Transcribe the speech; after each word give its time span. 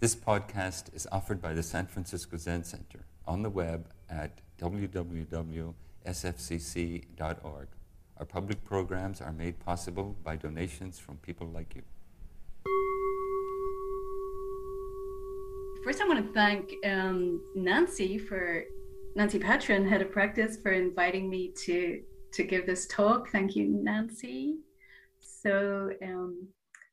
This 0.00 0.14
podcast 0.14 0.94
is 0.94 1.08
offered 1.10 1.42
by 1.42 1.54
the 1.54 1.62
San 1.64 1.88
Francisco 1.88 2.36
Zen 2.36 2.62
Center 2.62 3.00
on 3.26 3.42
the 3.42 3.50
web 3.50 3.88
at 4.08 4.40
www.sfzc.org. 4.56 5.74
Our 8.16 8.24
public 8.24 8.64
programs 8.64 9.20
are 9.20 9.32
made 9.32 9.58
possible 9.58 10.14
by 10.22 10.36
donations 10.36 11.00
from 11.00 11.16
people 11.16 11.48
like 11.48 11.74
you. 11.74 11.82
First, 15.82 16.00
I 16.00 16.06
want 16.06 16.24
to 16.24 16.32
thank 16.32 16.74
um, 16.84 17.40
Nancy 17.56 18.18
for 18.18 18.62
Nancy 19.16 19.40
Patron, 19.40 19.84
head 19.84 20.00
of 20.00 20.12
practice, 20.12 20.56
for 20.56 20.70
inviting 20.70 21.28
me 21.28 21.48
to 21.64 22.02
to 22.34 22.44
give 22.44 22.66
this 22.66 22.86
talk. 22.86 23.30
Thank 23.30 23.56
you, 23.56 23.66
Nancy. 23.66 24.58
So 25.18 25.90
um, 26.04 26.46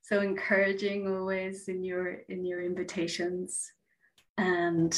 so 0.05 0.21
encouraging 0.21 1.07
always 1.07 1.67
in 1.67 1.83
your 1.83 2.13
in 2.29 2.45
your 2.45 2.61
invitations, 2.61 3.71
and 4.37 4.95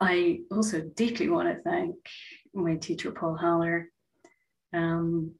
I 0.00 0.40
also 0.52 0.80
deeply 0.80 1.28
want 1.28 1.48
to 1.48 1.62
thank 1.62 1.96
my 2.54 2.76
teacher 2.76 3.10
Paul 3.10 3.36
Haller 3.36 3.88
um, 4.72 5.34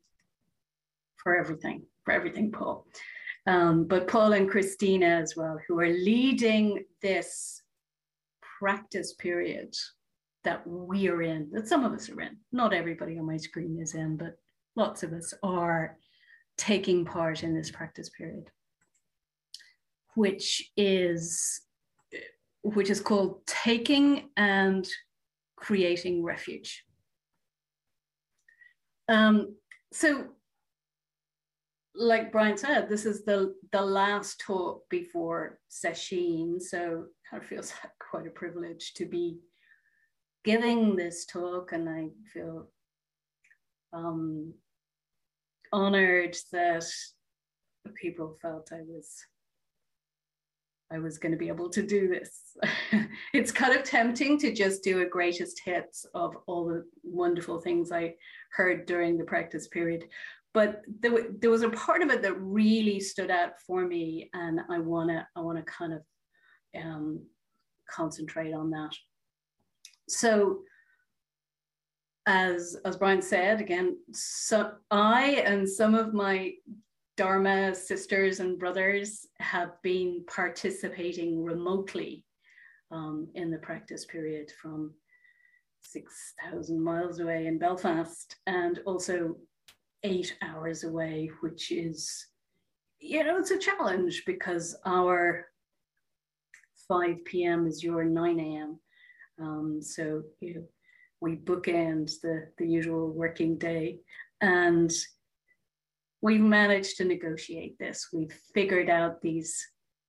for 1.17 1.37
everything, 1.37 1.85
for 2.05 2.13
everything, 2.13 2.51
Paul. 2.51 2.87
Um, 3.47 3.85
but 3.85 4.09
Paul 4.09 4.33
and 4.33 4.51
Christina 4.51 5.07
as 5.07 5.37
well, 5.37 5.59
who 5.67 5.79
are 5.79 5.89
leading 5.89 6.85
this 7.01 7.63
practice 8.59 9.15
period 9.15 9.75
that 10.43 10.67
we 10.67 11.09
are 11.09 11.23
in, 11.23 11.49
that 11.53 11.69
some 11.69 11.85
of 11.85 11.93
us 11.93 12.09
are 12.11 12.21
in. 12.21 12.37
Not 12.51 12.73
everybody 12.73 13.19
on 13.19 13.27
my 13.27 13.37
screen 13.37 13.79
is 13.81 13.95
in, 13.95 14.17
but 14.17 14.37
lots 14.75 15.05
of 15.05 15.13
us 15.13 15.33
are 15.43 15.97
taking 16.57 17.05
part 17.05 17.43
in 17.43 17.55
this 17.55 17.71
practice 17.71 18.11
period, 18.11 18.51
which 20.15 20.71
is 20.77 21.61
which 22.63 22.91
is 22.91 23.01
called 23.01 23.45
taking 23.47 24.31
and 24.37 24.89
creating 25.57 26.23
refuge. 26.23 26.85
Um, 29.09 29.57
so, 29.93 30.29
like 31.95 32.33
Brian 32.33 32.57
said, 32.57 32.89
this 32.89 33.05
is 33.05 33.25
the 33.25 33.55
the 33.73 33.83
last 33.83 34.41
talk 34.41 34.89
before 34.89 35.59
Sesshin, 35.71 36.61
so 36.61 37.07
kind 37.29 37.43
of 37.43 37.49
feels 37.49 37.73
like 37.85 37.93
quite 37.99 38.27
a 38.27 38.31
privilege 38.31 38.95
to 38.95 39.07
be 39.07 39.39
giving 40.45 40.97
this 40.97 41.27
talk, 41.27 41.73
and 41.73 41.89
I 41.89 42.09
feel 42.33 42.69
um, 43.93 44.55
honored 45.73 46.37
that 46.53 46.85
people 48.01 48.37
felt 48.41 48.71
I 48.73 48.83
was 48.87 49.17
I 50.93 50.99
was 50.99 51.17
going 51.17 51.33
to 51.33 51.39
be 51.39 51.49
able 51.49 51.71
to 51.71 51.83
do 51.83 52.07
this. 52.07 52.57
it's 53.33 53.51
kind 53.51 53.75
of 53.75 53.83
tempting 53.83 54.39
to 54.41 54.53
just 54.53 54.85
do 54.85 55.01
a 55.01 55.07
greatest 55.07 55.63
hits 55.65 56.05
of 56.15 56.37
all 56.47 56.67
the 56.67 56.85
wonderful 57.03 57.61
things 57.61 57.91
I 57.91 58.15
heard 58.51 58.85
during 58.85 59.17
the 59.17 59.25
practice 59.25 59.69
period. 59.69 60.05
But 60.53 60.83
there, 61.01 61.29
there 61.41 61.51
was 61.51 61.63
a 61.63 61.71
part 61.71 62.03
of 62.03 62.11
it 62.11 62.21
that 62.21 62.39
really 62.39 63.01
stood 63.01 63.31
out 63.31 63.53
for 63.67 63.87
me, 63.87 64.29
and 64.35 64.61
I 64.69 64.81
wanna 64.81 65.27
I 65.35 65.41
wanna 65.41 65.63
kind 65.63 65.95
of 65.95 66.03
um, 66.79 67.23
concentrate 67.89 68.53
on 68.53 68.69
that. 68.71 68.95
So, 70.11 70.59
as 72.27 72.77
as 72.85 72.97
Brian 72.97 73.23
said 73.23 73.61
again, 73.61 73.97
so 74.13 74.73
I 74.91 75.43
and 75.47 75.69
some 75.69 75.95
of 75.95 76.15
my 76.15 76.55
Dharma 77.17 77.75
sisters 77.75 78.41
and 78.41 78.59
brothers 78.59 79.27
have 79.39 79.81
been 79.83 80.25
participating 80.27 81.45
remotely 81.45 82.25
um, 82.91 83.29
in 83.35 83.51
the 83.51 83.59
practice 83.59 84.05
period 84.07 84.51
from 84.61 84.95
6,000 85.83 86.83
miles 86.83 87.21
away 87.21 87.47
in 87.47 87.59
Belfast 87.59 88.37
and 88.47 88.81
also 88.87 89.37
eight 90.05 90.35
hours 90.43 90.85
away, 90.85 91.31
which 91.41 91.71
is, 91.71 92.29
you 92.99 93.23
know, 93.25 93.39
it's 93.39 93.51
a 93.51 93.59
challenge 93.59 94.23
because 94.27 94.77
our 94.87 95.47
5 96.89 97.25
p.m. 97.25 97.67
is 97.67 97.83
your 97.83 98.05
9 98.05 98.41
a.m. 98.41 98.81
Um, 99.41 99.83
so, 99.83 100.23
you 100.41 100.55
know, 100.55 100.65
we 101.23 101.37
bookend 101.37 102.11
the, 102.21 102.49
the 102.59 102.67
usual 102.67 103.11
working 103.13 103.57
day. 103.57 104.01
And 104.41 104.93
we've 106.21 106.41
managed 106.41 106.97
to 106.97 107.05
negotiate 107.05 107.79
this. 107.79 108.09
We've 108.13 108.37
figured 108.53 108.91
out 108.91 109.23
these 109.23 109.65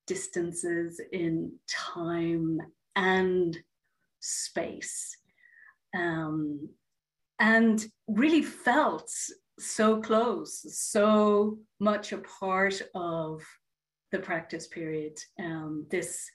distances 0.07 0.99
in 1.11 1.53
time 1.69 2.57
and 2.95 3.57
space. 4.19 5.15
Um, 5.95 6.69
and 7.39 7.85
really 8.07 8.41
felt 8.41 9.11
so 9.59 10.01
close, 10.01 10.65
so 10.75 11.59
much 11.79 12.11
a 12.11 12.17
part 12.17 12.81
of 12.95 13.43
the 14.11 14.19
practice 14.19 14.67
period. 14.67 15.19
Um, 15.39 15.85
this 15.91 16.27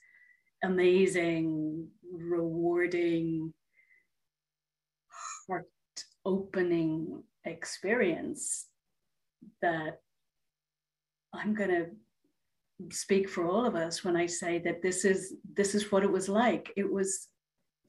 amazing, 0.63 1.87
rewarding, 2.13 3.53
opening 6.29 7.23
experience 7.45 8.67
that 9.61 10.01
I'm 11.33 11.55
going 11.55 11.69
to 11.69 11.85
speak 12.95 13.27
for 13.29 13.45
all 13.45 13.65
of 13.65 13.75
us 13.75 14.03
when 14.03 14.15
I 14.15 14.27
say 14.27 14.59
that 14.59 14.81
this 14.81 15.03
is 15.05 15.33
this 15.53 15.73
is 15.73 15.91
what 15.91 16.03
it 16.03 16.11
was 16.11 16.29
like. 16.29 16.71
It 16.77 16.89
was 16.89 17.27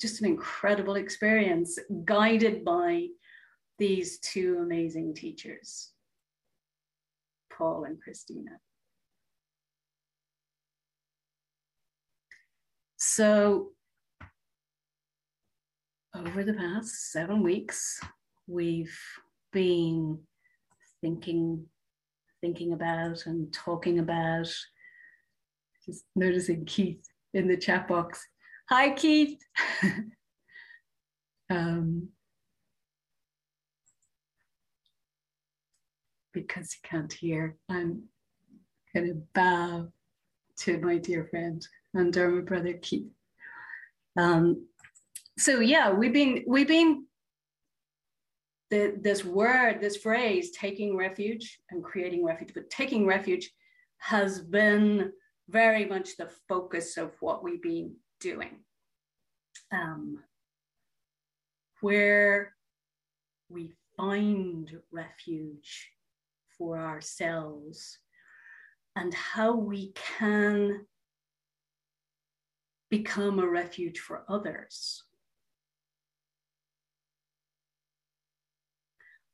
just 0.01 0.21
an 0.21 0.27
incredible 0.27 0.97
experience, 0.97 1.79
guided 2.05 2.65
by 2.65 3.09
these 3.79 4.19
two 4.21 4.59
amazing 4.63 5.15
teachers, 5.15 5.93
Paul 7.53 7.85
and 7.85 8.01
Christina. 8.01 8.53
So, 12.97 13.71
over 16.15 16.43
the 16.45 16.55
past 16.55 17.13
seven 17.13 17.43
weeks, 17.43 18.01
we've 18.51 18.99
been 19.53 20.19
thinking 21.01 21.65
thinking 22.41 22.73
about 22.73 23.27
and 23.27 23.53
talking 23.53 23.99
about. 23.99 24.53
Just 25.87 26.05
noticing 26.15 26.65
keith 26.65 27.03
in 27.33 27.49
the 27.49 27.57
chat 27.57 27.89
box. 27.89 28.27
Hi 28.69 28.91
keith. 28.91 29.39
Um, 31.53 32.11
because 36.33 36.77
you 36.77 36.89
can't 36.89 37.13
hear 37.13 37.57
i'm 37.69 38.05
going 38.95 39.09
to 39.09 39.23
bow 39.35 39.89
to 40.59 40.79
my 40.79 40.97
dear 40.97 41.25
friend 41.25 41.67
and 41.95 42.13
Dharma 42.13 42.43
brother 42.43 42.75
keith. 42.75 43.11
Um, 44.17 44.67
so 45.39 45.59
yeah 45.61 45.91
we've 45.91 46.13
been 46.13 46.45
we've 46.47 46.69
been 46.69 47.05
the, 48.71 48.97
this 49.01 49.25
word, 49.25 49.81
this 49.81 49.97
phrase, 49.97 50.53
taking 50.53 50.97
refuge 50.97 51.59
and 51.71 51.83
creating 51.83 52.25
refuge, 52.25 52.53
but 52.55 52.71
taking 52.71 53.07
refuge 53.07 53.51
has 53.99 54.41
been 54.41 55.13
very 55.49 55.85
much 55.85 56.17
the 56.17 56.31
focus 56.49 56.97
of 56.97 57.13
what 57.21 57.43
we've 57.43 57.63
been 57.63 57.95
doing. 58.21 58.61
Um, 59.73 60.19
where 61.81 62.55
we 63.49 63.73
find 63.97 64.71
refuge 64.93 65.91
for 66.57 66.79
ourselves 66.79 67.99
and 68.97 69.15
how 69.15 69.55
we 69.55 69.93
can 70.19 70.87
become 72.91 73.39
a 73.39 73.49
refuge 73.49 73.99
for 73.99 74.25
others. 74.29 75.05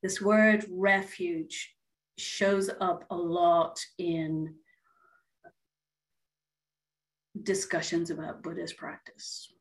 This 0.07 0.23
word 0.23 0.65
refuge 0.71 1.75
shows 2.17 2.71
up 2.81 3.07
a 3.11 3.17
lot 3.17 3.77
in 3.99 4.55
discussions 7.43 8.11
about 8.11 8.41
Buddhist 8.45 8.77
practice. 8.77 9.53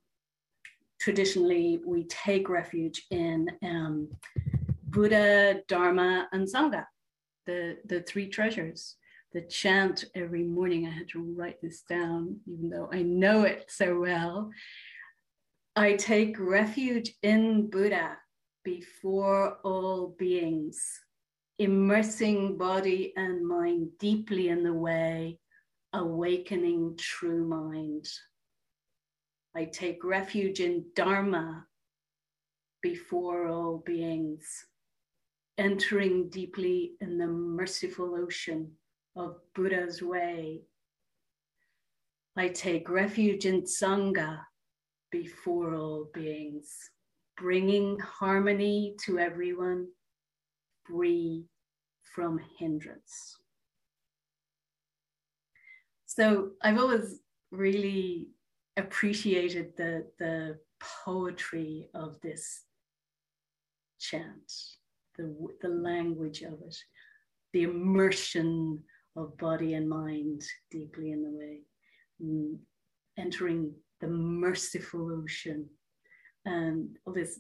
Traditionally, 1.01 1.79
we 1.83 2.03
take 2.03 2.47
refuge 2.47 3.07
in 3.09 3.49
um, 3.63 4.07
Buddha, 4.83 5.63
Dharma, 5.67 6.27
and 6.31 6.47
Sangha, 6.47 6.85
the, 7.47 7.77
the 7.87 8.01
three 8.01 8.29
treasures. 8.29 8.97
The 9.33 9.41
chant 9.41 10.05
every 10.13 10.43
morning, 10.43 10.85
I 10.85 10.91
had 10.91 11.09
to 11.09 11.23
write 11.23 11.59
this 11.59 11.81
down, 11.89 12.37
even 12.45 12.69
though 12.69 12.87
I 12.93 13.01
know 13.01 13.45
it 13.45 13.65
so 13.69 13.99
well. 13.99 14.51
I 15.75 15.93
take 15.95 16.37
refuge 16.37 17.15
in 17.23 17.67
Buddha, 17.71 18.19
before 18.65 19.59
all 19.63 20.15
beings, 20.19 20.77
immersing 21.59 22.57
body 22.57 23.13
and 23.15 23.47
mind 23.47 23.89
deeply 23.99 24.49
in 24.49 24.63
the 24.63 24.73
way 24.73 25.39
awakening 25.93 26.97
true 26.97 27.45
mind. 27.47 28.05
I 29.55 29.63
take 29.65 30.03
refuge 30.03 30.59
in 30.59 30.83
Dharma 30.93 31.65
before 32.81 33.47
all 33.47 33.81
beings, 33.85 34.45
entering 35.57 36.29
deeply 36.29 36.95
in 36.99 37.17
the 37.17 37.27
merciful 37.27 38.15
ocean 38.15 38.71
of 39.15 39.37
Buddha's 39.55 40.01
way. 40.01 40.63
I 42.35 42.49
take 42.49 42.89
refuge 42.89 43.45
in 43.45 43.61
Sangha 43.61 44.41
before 45.09 45.75
all 45.75 46.09
beings, 46.13 46.89
bringing 47.37 47.99
harmony 47.99 48.95
to 49.05 49.19
everyone, 49.19 49.87
free 50.85 51.45
from 52.03 52.39
hindrance. 52.57 53.37
So 56.05 56.51
I've 56.61 56.79
always 56.79 57.19
really 57.51 58.29
appreciated 58.77 59.73
the, 59.75 60.05
the 60.19 60.57
poetry 61.03 61.89
of 61.93 62.19
this 62.21 62.63
chant, 63.99 64.51
the, 65.17 65.35
the 65.61 65.69
language 65.69 66.41
of 66.41 66.53
it, 66.65 66.75
the 67.53 67.63
immersion 67.63 68.79
of 69.17 69.37
body 69.37 69.73
and 69.73 69.89
mind 69.89 70.41
deeply 70.71 71.11
in 71.11 71.23
the 71.23 71.31
way, 71.31 71.61
mm, 72.23 72.57
entering 73.17 73.73
the 74.01 74.07
merciful 74.07 75.11
ocean 75.11 75.65
and 76.45 76.97
all 77.05 77.13
this 77.13 77.39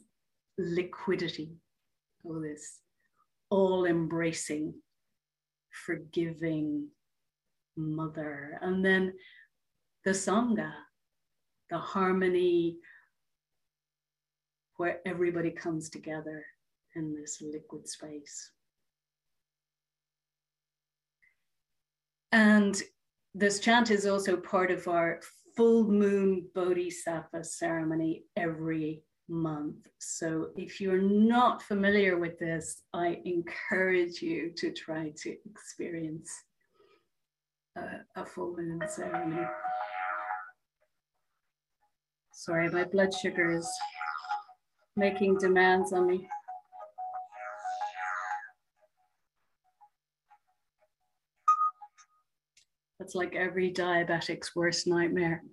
liquidity, 0.57 1.57
all 2.23 2.39
this 2.41 2.79
all 3.49 3.85
embracing, 3.85 4.73
forgiving 5.85 6.87
mother. 7.77 8.57
And 8.61 8.83
then 8.83 9.13
the 10.03 10.11
Sangha, 10.11 10.71
the 11.69 11.77
harmony 11.77 12.77
where 14.77 14.99
everybody 15.05 15.51
comes 15.51 15.89
together 15.89 16.45
in 16.95 17.15
this 17.15 17.41
liquid 17.41 17.87
space. 17.87 18.51
And 22.31 22.81
this 23.33 23.59
chant 23.59 23.91
is 23.91 24.05
also 24.05 24.35
part 24.35 24.71
of 24.71 24.87
our 24.87 25.21
full 25.55 25.85
moon 25.85 26.47
bodhisattva 26.53 27.43
ceremony 27.43 28.23
every 28.35 29.03
month. 29.27 29.87
So 29.99 30.49
if 30.55 30.79
you're 30.79 31.01
not 31.01 31.63
familiar 31.63 32.17
with 32.17 32.37
this, 32.39 32.83
I 32.93 33.21
encourage 33.25 34.21
you 34.21 34.51
to 34.57 34.71
try 34.71 35.11
to 35.23 35.35
experience 35.49 36.29
a, 37.77 38.21
a 38.21 38.25
full 38.25 38.55
moon 38.57 38.81
ceremony. 38.87 39.47
Sorry, 42.33 42.69
my 42.69 42.83
blood 42.83 43.13
sugar 43.13 43.57
is 43.57 43.69
making 44.95 45.37
demands 45.37 45.93
on 45.93 46.07
me. 46.07 46.27
That's 53.05 53.13
like 53.13 53.35
every 53.35 53.69
diabetic's 53.69 54.55
worst 54.55 54.87
nightmare. 54.87 55.43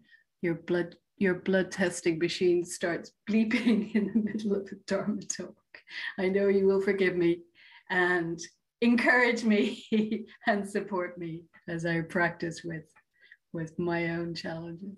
Your 0.40 0.54
blood, 0.54 0.96
your 1.18 1.34
blood 1.34 1.70
testing 1.70 2.18
machine 2.18 2.64
starts 2.64 3.12
bleeping 3.28 3.94
in 3.94 4.06
the 4.06 4.20
middle 4.20 4.54
of 4.54 4.70
the 4.70 5.26
talk. 5.28 5.54
I 6.18 6.30
know 6.30 6.48
you 6.48 6.66
will 6.66 6.80
forgive 6.80 7.14
me 7.14 7.40
and 7.90 8.40
encourage 8.80 9.44
me 9.44 9.84
and 10.46 10.66
support 10.66 11.18
me 11.18 11.42
as 11.68 11.84
I 11.84 12.00
practice 12.00 12.62
with, 12.64 12.86
with 13.52 13.78
my 13.78 14.12
own 14.12 14.34
challenges. 14.34 14.96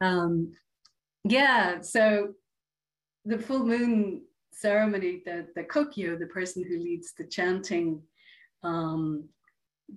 Um, 0.00 0.52
yeah, 1.24 1.80
so 1.80 2.34
the 3.24 3.38
full 3.38 3.66
moon 3.66 4.22
ceremony, 4.52 5.22
the, 5.26 5.48
the 5.56 5.64
kokyo, 5.64 6.16
the 6.20 6.26
person 6.26 6.62
who 6.62 6.78
leads 6.78 7.14
the 7.14 7.24
chanting, 7.26 8.00
um, 8.62 9.28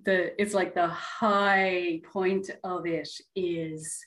the 0.04 0.40
it's 0.40 0.54
like 0.54 0.74
the 0.74 0.88
high 0.88 2.00
point 2.10 2.50
of 2.64 2.86
it 2.86 3.08
is 3.36 3.98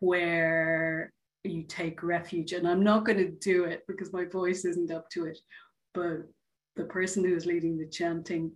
where 0.00 1.12
you 1.44 1.62
take 1.62 2.02
refuge. 2.02 2.52
And 2.52 2.66
I'm 2.66 2.82
not 2.82 3.04
going 3.04 3.18
to 3.18 3.30
do 3.30 3.64
it 3.64 3.82
because 3.86 4.12
my 4.12 4.24
voice 4.24 4.64
isn't 4.64 4.90
up 4.90 5.08
to 5.10 5.26
it, 5.26 5.38
but 5.94 6.18
the 6.76 6.84
person 6.84 7.24
who 7.24 7.34
is 7.34 7.46
leading 7.46 7.78
the 7.78 7.86
chanting 7.86 8.52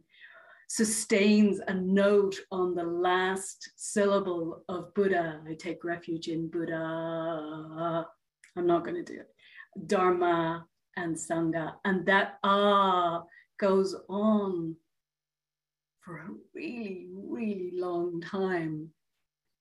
sustains 0.69 1.61
a 1.67 1.75
note 1.75 2.37
on 2.52 2.75
the 2.75 2.85
last 2.85 3.70
syllable 3.76 4.62
of 4.69 4.94
Buddha. 4.94 5.41
I 5.49 5.55
take 5.55 5.82
refuge 5.82 6.29
in 6.29 6.49
Buddha. 6.49 8.06
I'm 8.56 8.67
not 8.67 8.85
going 8.85 8.97
to 8.97 9.02
do 9.02 9.20
it. 9.20 9.29
Dharma 9.87 10.67
and 10.97 11.17
Sangha. 11.17 11.75
And 11.85 12.06
that 12.06 12.38
ah 12.44 13.23
goes 13.58 13.97
on 14.08 14.76
for 16.10 16.18
a 16.18 16.28
really, 16.54 17.06
really 17.14 17.70
long 17.74 18.20
time. 18.20 18.88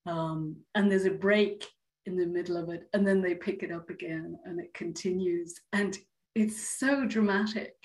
Um, 0.06 0.56
and 0.74 0.90
there's 0.90 1.06
a 1.06 1.12
break 1.12 1.66
in 2.06 2.18
the 2.18 2.26
middle 2.26 2.58
of 2.58 2.70
it, 2.70 2.90
and 2.94 3.06
then 3.06 3.22
they 3.22 3.36
pick 3.36 3.62
it 3.62 3.72
up 3.72 3.90
again 3.90 4.38
and 4.46 4.60
it 4.60 4.74
continues. 4.74 5.54
And 5.74 5.98
it's 6.36 6.80
so 6.80 7.06
dramatic. 7.06 7.76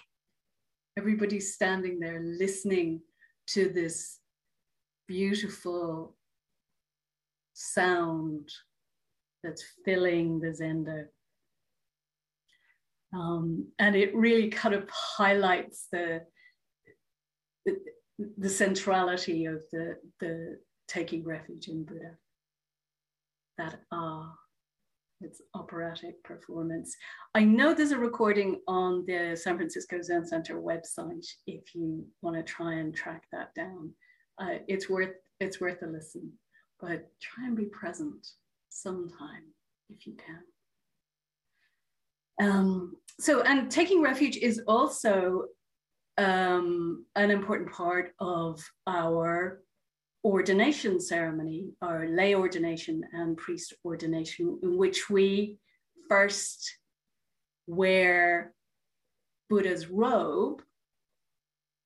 Everybody's 0.97 1.55
standing 1.55 1.99
there 1.99 2.23
listening 2.23 3.01
to 3.49 3.69
this 3.69 4.21
beautiful 5.09 6.17
sound 7.53 8.49
that's 9.43 9.65
filling 9.85 10.41
the 10.41 10.49
zendo. 10.49 11.05
Um, 13.13 13.69
and 13.79 13.95
it 13.95 14.15
really 14.15 14.49
kind 14.49 14.75
of 14.75 14.89
highlights 14.91 15.87
the, 15.93 16.23
the, 17.67 17.77
the 18.19 18.49
centrality 18.49 19.47
of 19.47 19.63
the, 19.73 19.97
the 20.21 20.59
taking 20.89 21.25
refuge 21.25 21.69
in 21.69 21.85
Buddha. 21.85 22.17
That 23.59 23.81
ah, 23.93 24.33
it's 25.21 25.41
operatic 25.55 26.23
performance. 26.25 26.95
I 27.35 27.45
know 27.45 27.73
there's 27.73 27.93
a 27.93 27.99
recording 27.99 28.61
on 28.67 29.05
the 29.07 29.37
San 29.41 29.57
Francisco 29.57 30.01
Zen 30.03 30.27
Center 30.27 30.61
website 30.61 31.27
if 31.47 31.75
you 31.75 32.05
want 32.23 32.37
to 32.37 32.43
try 32.43 32.75
and 32.75 32.95
track 32.95 33.23
that 33.33 33.55
down. 33.55 33.91
Uh, 34.41 34.59
it's 34.69 34.89
worth 34.89 35.15
it's 35.41 35.61
worth 35.61 35.83
a 35.83 35.87
listen, 35.87 36.33
but 36.81 37.09
try 37.21 37.47
and 37.47 37.57
be 37.57 37.67
present 37.67 38.27
sometime 38.69 39.45
if 39.91 40.07
you 40.07 40.15
can. 40.15 40.41
Um, 42.41 42.97
so, 43.21 43.43
and 43.43 43.71
taking 43.71 44.03
refuge 44.03 44.37
is 44.37 44.61
also 44.67 45.45
um, 46.19 47.05
an 47.17 47.31
important 47.31 47.73
part 47.73 48.15
of 48.21 48.63
our 48.87 49.63
ordination 50.25 51.01
ceremony, 51.01 51.73
our 51.83 52.09
lay 52.09 52.35
ordination 52.35 53.03
and 53.13 53.37
priest 53.37 53.75
ordination, 53.85 54.59
in 54.63 54.77
which 54.77 55.11
we 55.11 55.59
first 56.09 56.79
wear 57.67 58.55
Buddha's 59.51 59.89
robe, 59.89 60.63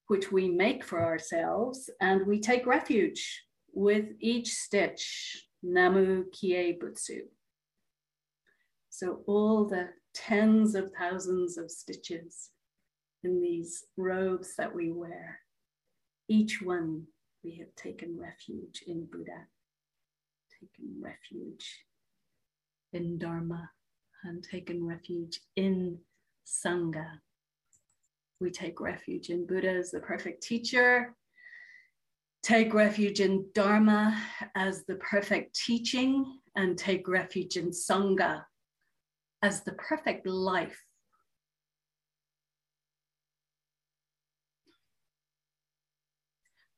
which 0.07 0.31
we 0.31 0.49
make 0.49 0.85
for 0.85 1.05
ourselves, 1.05 1.91
and 2.01 2.27
we 2.27 2.41
take 2.41 2.67
refuge 2.67 3.45
with 3.73 4.07
each 4.21 4.53
stitch, 4.53 5.47
Namu 5.63 6.25
Kie 6.33 6.79
Butsu. 6.81 7.23
So 8.91 9.23
all 9.27 9.65
the 9.67 9.89
tens 10.15 10.75
of 10.75 10.93
thousands 10.99 11.59
of 11.59 11.71
stitches 11.71 12.51
in 13.25 13.41
these 13.41 13.85
robes 13.97 14.55
that 14.57 14.75
we 14.75 14.93
wear, 14.93 15.41
each 16.29 16.63
one 16.63 17.05
we 17.43 17.57
have 17.57 17.75
taken 17.77 18.19
refuge 18.19 18.83
in 18.87 19.07
Buddha, 19.07 19.47
taken 20.61 21.01
refuge 21.01 21.85
in 22.93 23.19
Dharma, 23.19 23.71
and 24.25 24.43
taken 24.43 24.87
refuge 24.87 25.41
in 25.57 25.99
Sangha. 26.47 27.07
We 28.41 28.51
take 28.51 28.81
refuge 28.81 29.31
in 29.31 29.47
Buddha 29.47 29.71
as 29.71 29.91
the 29.91 30.01
perfect 30.01 30.43
teacher, 30.43 31.15
take 32.43 32.73
refuge 32.73 33.21
in 33.21 33.47
Dharma 33.55 34.21
as 34.55 34.85
the 34.85 34.97
perfect 34.97 35.59
teaching, 35.67 36.41
and 36.57 36.79
take 36.79 37.09
refuge 37.09 37.57
in 37.57 37.71
Sangha 37.71 38.45
as 39.43 39.63
the 39.63 39.73
perfect 39.73 40.27
life 40.27 40.83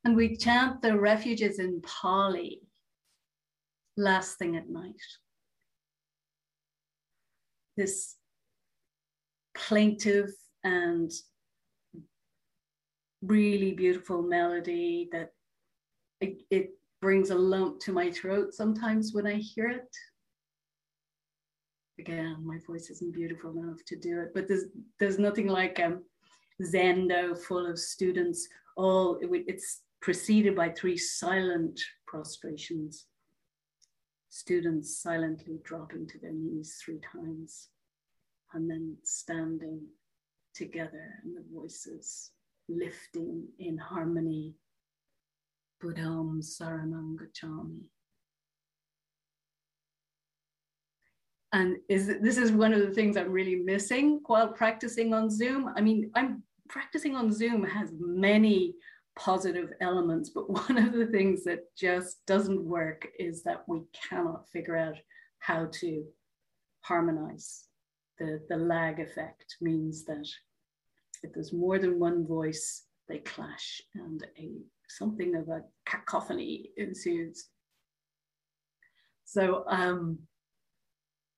And 0.04 0.16
we 0.16 0.36
chant 0.36 0.80
the 0.80 0.98
refuges 0.98 1.58
in 1.58 1.82
Pali 1.82 2.62
last 3.96 4.38
thing 4.38 4.56
at 4.56 4.68
night. 4.68 4.94
This 7.76 8.16
plaintive 9.54 10.30
and 10.64 11.10
really 13.22 13.72
beautiful 13.72 14.22
melody 14.22 15.08
that 15.12 15.32
it, 16.20 16.42
it 16.50 16.70
brings 17.00 17.30
a 17.30 17.34
lump 17.34 17.80
to 17.80 17.92
my 17.92 18.10
throat 18.10 18.54
sometimes 18.54 19.12
when 19.12 19.26
I 19.26 19.34
hear 19.34 19.68
it. 19.68 19.88
Again, 21.98 22.36
my 22.44 22.58
voice 22.66 22.88
isn't 22.88 23.14
beautiful 23.14 23.50
enough 23.58 23.84
to 23.86 23.96
do 23.96 24.20
it, 24.20 24.30
but 24.34 24.48
there's 24.48 24.64
there's 24.98 25.18
nothing 25.18 25.48
like 25.48 25.78
um, 25.80 26.02
Zendo 26.62 27.38
full 27.38 27.66
of 27.66 27.78
students. 27.78 28.48
All 28.76 29.18
it, 29.20 29.28
it's 29.46 29.82
preceded 30.00 30.56
by 30.56 30.70
three 30.70 30.96
silent 30.96 31.80
prostrations. 32.06 33.06
Students 34.30 35.02
silently 35.02 35.58
dropping 35.64 36.06
to 36.08 36.18
their 36.18 36.32
knees 36.32 36.80
three 36.82 37.00
times 37.12 37.68
and 38.54 38.70
then 38.70 38.96
standing 39.02 39.80
together 40.54 41.14
and 41.22 41.36
the 41.36 41.44
voices 41.52 42.30
lifting 42.68 43.46
in 43.58 43.76
harmony. 43.76 44.54
Buddham 45.80 46.40
Saranam 46.42 47.16
Gacchami. 47.16 47.84
And 51.52 51.78
is 51.88 52.06
this 52.20 52.36
is 52.36 52.52
one 52.52 52.72
of 52.72 52.80
the 52.80 52.94
things 52.94 53.16
I'm 53.16 53.32
really 53.32 53.56
missing 53.56 54.20
while 54.26 54.48
practicing 54.48 55.12
on 55.12 55.30
Zoom. 55.30 55.70
I 55.74 55.80
mean, 55.80 56.10
I'm 56.14 56.44
practicing 56.68 57.16
on 57.16 57.32
Zoom 57.32 57.64
has 57.64 57.90
many 57.98 58.74
positive 59.20 59.70
elements, 59.82 60.30
but 60.30 60.48
one 60.68 60.78
of 60.78 60.92
the 60.92 61.06
things 61.06 61.44
that 61.44 61.64
just 61.76 62.24
doesn't 62.26 62.64
work 62.64 63.06
is 63.18 63.42
that 63.42 63.62
we 63.68 63.82
cannot 64.08 64.48
figure 64.48 64.76
out 64.76 64.96
how 65.38 65.68
to 65.72 66.04
harmonize. 66.80 67.64
The, 68.18 68.40
the 68.48 68.56
lag 68.56 68.98
effect 68.98 69.56
means 69.60 70.04
that 70.04 70.26
if 71.22 71.32
there's 71.32 71.52
more 71.52 71.78
than 71.78 71.98
one 71.98 72.26
voice, 72.26 72.84
they 73.08 73.18
clash 73.18 73.80
and 73.94 74.26
a 74.38 74.52
something 74.88 75.36
of 75.36 75.48
a 75.48 75.62
cacophony 75.86 76.70
ensues. 76.76 77.48
So 79.24 79.64
um, 79.68 80.18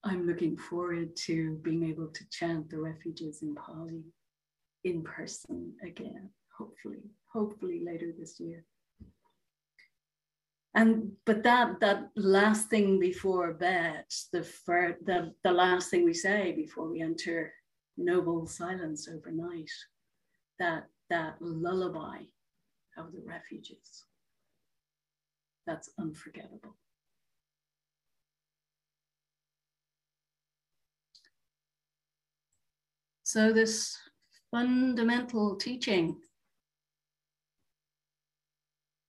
I'm 0.04 0.26
looking 0.26 0.56
forward 0.56 1.14
to 1.26 1.56
being 1.62 1.88
able 1.88 2.08
to 2.08 2.24
chant 2.30 2.70
the 2.70 2.78
refuges 2.78 3.42
in 3.42 3.54
Pali 3.54 4.02
in 4.84 5.02
person 5.02 5.74
again, 5.84 6.30
hopefully, 6.62 7.02
hopefully 7.32 7.82
later 7.84 8.12
this 8.18 8.38
year. 8.38 8.64
And 10.74 11.12
but 11.26 11.42
that 11.42 11.80
that 11.80 12.10
last 12.16 12.70
thing 12.70 12.98
before 12.98 13.52
bed, 13.52 14.04
the 14.32 14.42
fir- 14.42 14.96
the 15.04 15.34
the 15.44 15.52
last 15.52 15.90
thing 15.90 16.04
we 16.04 16.14
say 16.14 16.52
before 16.52 16.88
we 16.90 17.02
enter 17.02 17.52
noble 17.98 18.46
silence 18.46 19.06
overnight, 19.08 19.70
that 20.58 20.86
that 21.10 21.36
lullaby 21.40 22.22
of 22.96 23.12
the 23.12 23.22
refugees. 23.26 24.06
That's 25.66 25.90
unforgettable. 25.98 26.76
So 33.24 33.52
this 33.52 33.98
fundamental 34.50 35.56
teaching 35.56 36.16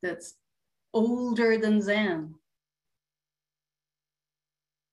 that's 0.03 0.35
older 0.93 1.57
than 1.57 1.81
Zen, 1.81 2.35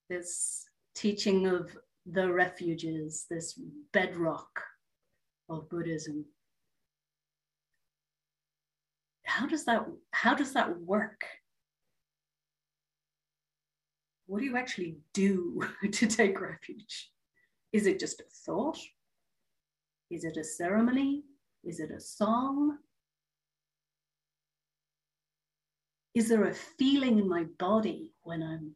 this 0.08 0.64
teaching 0.94 1.46
of 1.46 1.76
the 2.06 2.32
refuges, 2.32 3.26
this 3.28 3.60
bedrock 3.92 4.62
of 5.50 5.68
Buddhism. 5.68 6.24
How 9.26 9.46
does 9.46 9.64
that 9.64 9.86
how 10.12 10.34
does 10.34 10.52
that 10.54 10.80
work? 10.80 11.24
What 14.26 14.38
do 14.38 14.44
you 14.44 14.56
actually 14.56 14.98
do 15.12 15.60
to 15.92 16.06
take 16.06 16.40
refuge? 16.40 17.10
Is 17.72 17.86
it 17.86 18.00
just 18.00 18.20
a 18.20 18.24
thought? 18.46 18.78
Is 20.10 20.24
it 20.24 20.36
a 20.36 20.44
ceremony? 20.44 21.24
Is 21.64 21.78
it 21.80 21.90
a 21.90 22.00
song? 22.00 22.78
Is 26.14 26.28
there 26.28 26.44
a 26.44 26.54
feeling 26.54 27.18
in 27.18 27.28
my 27.28 27.44
body 27.58 28.12
when 28.22 28.42
I'm 28.42 28.74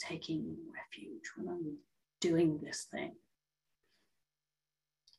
taking 0.00 0.56
refuge, 0.74 1.22
when 1.36 1.48
I'm 1.48 1.76
doing 2.20 2.58
this 2.62 2.86
thing? 2.90 3.12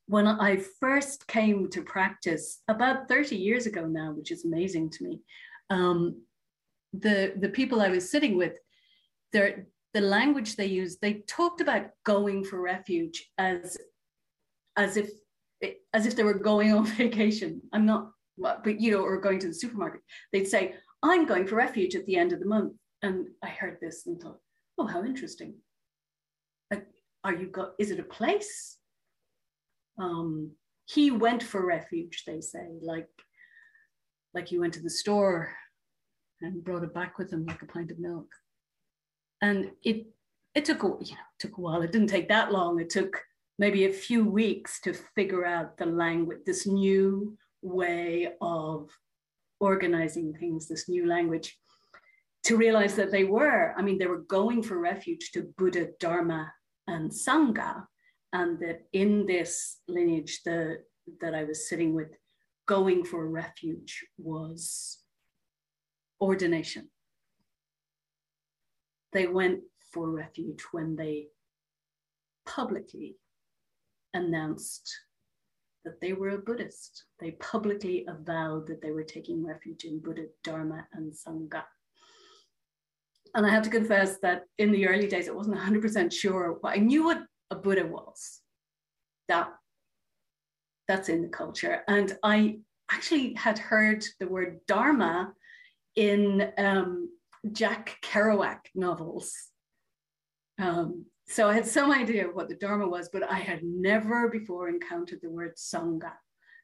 When 0.08 0.28
I 0.28 0.58
first 0.80 1.28
came 1.28 1.70
to 1.72 1.82
practice 1.82 2.62
about 2.68 3.08
30 3.08 3.36
years 3.36 3.66
ago 3.66 3.86
now, 3.88 4.12
which 4.12 4.32
is 4.32 4.46
amazing 4.46 4.90
to 4.92 5.04
me, 5.04 5.22
um, 5.70 6.22
the, 6.94 7.34
the 7.38 7.50
people 7.50 7.82
I 7.82 7.90
was 7.90 8.10
sitting 8.12 8.38
with, 8.38 8.58
the 9.32 9.66
language 10.02 10.56
they 10.56 10.66
used, 10.66 11.00
they 11.02 11.16
talked 11.28 11.62
about 11.62 11.88
going 12.04 12.44
for 12.44 12.62
refuge 12.62 13.30
as, 13.38 13.78
as 14.76 14.98
if 14.98 15.10
as 15.94 16.06
if 16.06 16.16
they 16.16 16.24
were 16.24 16.38
going 16.38 16.74
on 16.74 16.86
vacation. 16.98 17.62
I'm 17.74 17.86
not, 17.86 18.12
but 18.38 18.80
you 18.80 18.92
know, 18.92 19.00
or 19.00 19.20
going 19.20 19.40
to 19.40 19.48
the 19.48 19.54
supermarket. 19.54 20.02
They'd 20.32 20.48
say, 20.48 20.76
I'm 21.04 21.25
going 21.25 21.48
for 21.48 21.56
refuge 21.56 21.96
at 21.96 22.06
the 22.06 22.18
end 22.18 22.34
of 22.34 22.40
the 22.40 22.48
month. 22.48 22.74
And 23.02 23.28
I 23.44 23.50
heard 23.50 23.78
this 23.82 24.08
and 24.08 24.20
thought, 24.20 24.40
oh, 24.78 24.88
how 24.88 25.04
interesting. 25.04 25.56
Are 27.25 27.34
you 27.34 27.48
go, 27.48 27.72
is 27.80 27.90
it 27.90 28.00
a 28.00 28.04
place? 28.04 28.78
Um, 29.98 30.52
he 30.86 31.10
went 31.10 31.42
for 31.42 31.66
refuge, 31.66 32.24
they 32.28 32.40
say, 32.40 32.68
like, 32.84 33.10
like 34.36 34.48
he 34.48 34.60
went 34.60 34.75
to 34.75 34.84
the 34.84 34.92
store 34.92 35.52
and 36.42 36.64
brought 36.64 36.84
it 36.84 36.94
back 36.94 37.18
with 37.18 37.34
him 37.34 37.48
like 37.48 37.64
a 37.64 37.66
pint 37.66 37.90
of 37.90 37.98
milk. 37.98 38.28
And 39.42 39.72
it 39.84 40.06
it 40.54 40.66
took 40.66 40.84
a 40.84 40.88
you 41.02 41.16
know 41.16 41.28
took 41.40 41.58
a 41.58 41.62
while. 41.62 41.82
It 41.82 41.92
didn't 41.92 42.10
take 42.10 42.30
that 42.30 42.52
long. 42.52 42.80
It 42.80 42.92
took 42.92 43.20
maybe 43.58 43.86
a 43.86 43.92
few 43.92 44.24
weeks 44.24 44.80
to 44.82 44.94
figure 44.94 45.46
out 45.46 45.78
the 45.78 45.88
language, 45.88 46.42
this 46.46 46.68
new 46.68 47.36
way 47.64 48.34
of 48.40 48.92
organizing 49.72 50.29
things, 50.34 50.67
this 50.67 50.88
new 50.88 51.05
language, 51.15 51.48
to 52.43 52.57
realize 52.57 52.95
that 52.95 53.12
they 53.12 53.24
were, 53.24 53.74
I 53.77 53.81
mean, 53.81 53.98
they 53.98 54.12
were 54.13 54.25
going 54.39 54.62
for 54.63 54.77
refuge 54.77 55.31
to 55.34 55.53
Buddha, 55.57 55.89
Dharma, 56.00 56.51
and 56.88 57.12
Sangha. 57.12 57.72
And 58.31 58.60
that 58.60 58.79
in 58.93 59.25
this 59.25 59.79
lineage 59.88 60.41
the, 60.45 60.79
that 61.22 61.34
I 61.34 61.43
was 61.45 61.69
sitting 61.69 61.93
with, 61.95 62.12
going 62.67 63.05
for 63.05 63.22
refuge 63.27 64.05
was 64.17 65.00
ordination. 66.19 66.89
They 69.13 69.27
went 69.27 69.60
for 69.91 70.10
refuge 70.10 70.62
when 70.72 70.95
they 70.95 71.27
publicly 72.45 73.15
announced 74.13 74.88
that 75.86 76.01
they 76.01 76.13
were 76.13 76.30
a 76.30 76.38
Buddhist. 76.38 77.06
They 77.20 77.32
publicly 77.32 78.06
avowed 78.08 78.68
that 78.68 78.82
they 78.82 78.92
were 78.92 79.04
taking 79.04 79.46
refuge 79.46 79.86
in 79.86 80.00
Buddha, 80.00 80.25
Dharma, 80.44 80.86
and 80.94 81.13
Sangha. 81.13 81.63
And 83.36 83.46
I 83.46 83.50
have 83.50 83.63
to 83.63 83.70
confess 83.70 84.18
that 84.20 84.44
in 84.58 84.72
the 84.72 84.88
early 84.88 85.08
days, 85.08 85.30
I 85.30 85.32
wasn't 85.32 85.58
100% 85.60 86.12
sure. 86.12 86.60
But 86.62 86.74
I 86.74 86.77
knew 86.77 87.06
what 87.06 87.24
a 87.51 87.56
Buddha 87.56 87.86
was. 87.86 88.42
That, 89.27 89.50
that's 90.88 91.10
in 91.10 91.22
the 91.22 91.30
culture. 91.30 91.82
And 91.88 92.18
I 92.24 92.60
actually 92.92 93.34
had 93.34 93.58
heard 93.58 94.06
the 94.20 94.27
word 94.27 94.60
Dharma 94.68 95.34
in 95.96 96.51
um, 96.58 97.10
Jack 97.51 97.98
Kerouac 98.04 98.60
novels. 98.75 99.34
Um, 100.60 101.06
so 101.27 101.50
I 101.50 101.53
had 101.53 101.65
some 101.65 101.91
idea 101.91 102.27
of 102.27 102.36
what 102.36 102.50
the 102.50 102.55
Dharma 102.55 102.88
was, 102.88 103.10
but 103.10 103.24
I 103.24 103.39
had 103.39 103.63
never 103.63 104.29
before 104.29 104.70
encountered 104.70 105.20
the 105.22 105.29
word 105.29 105.55
Sangha. 105.58 106.13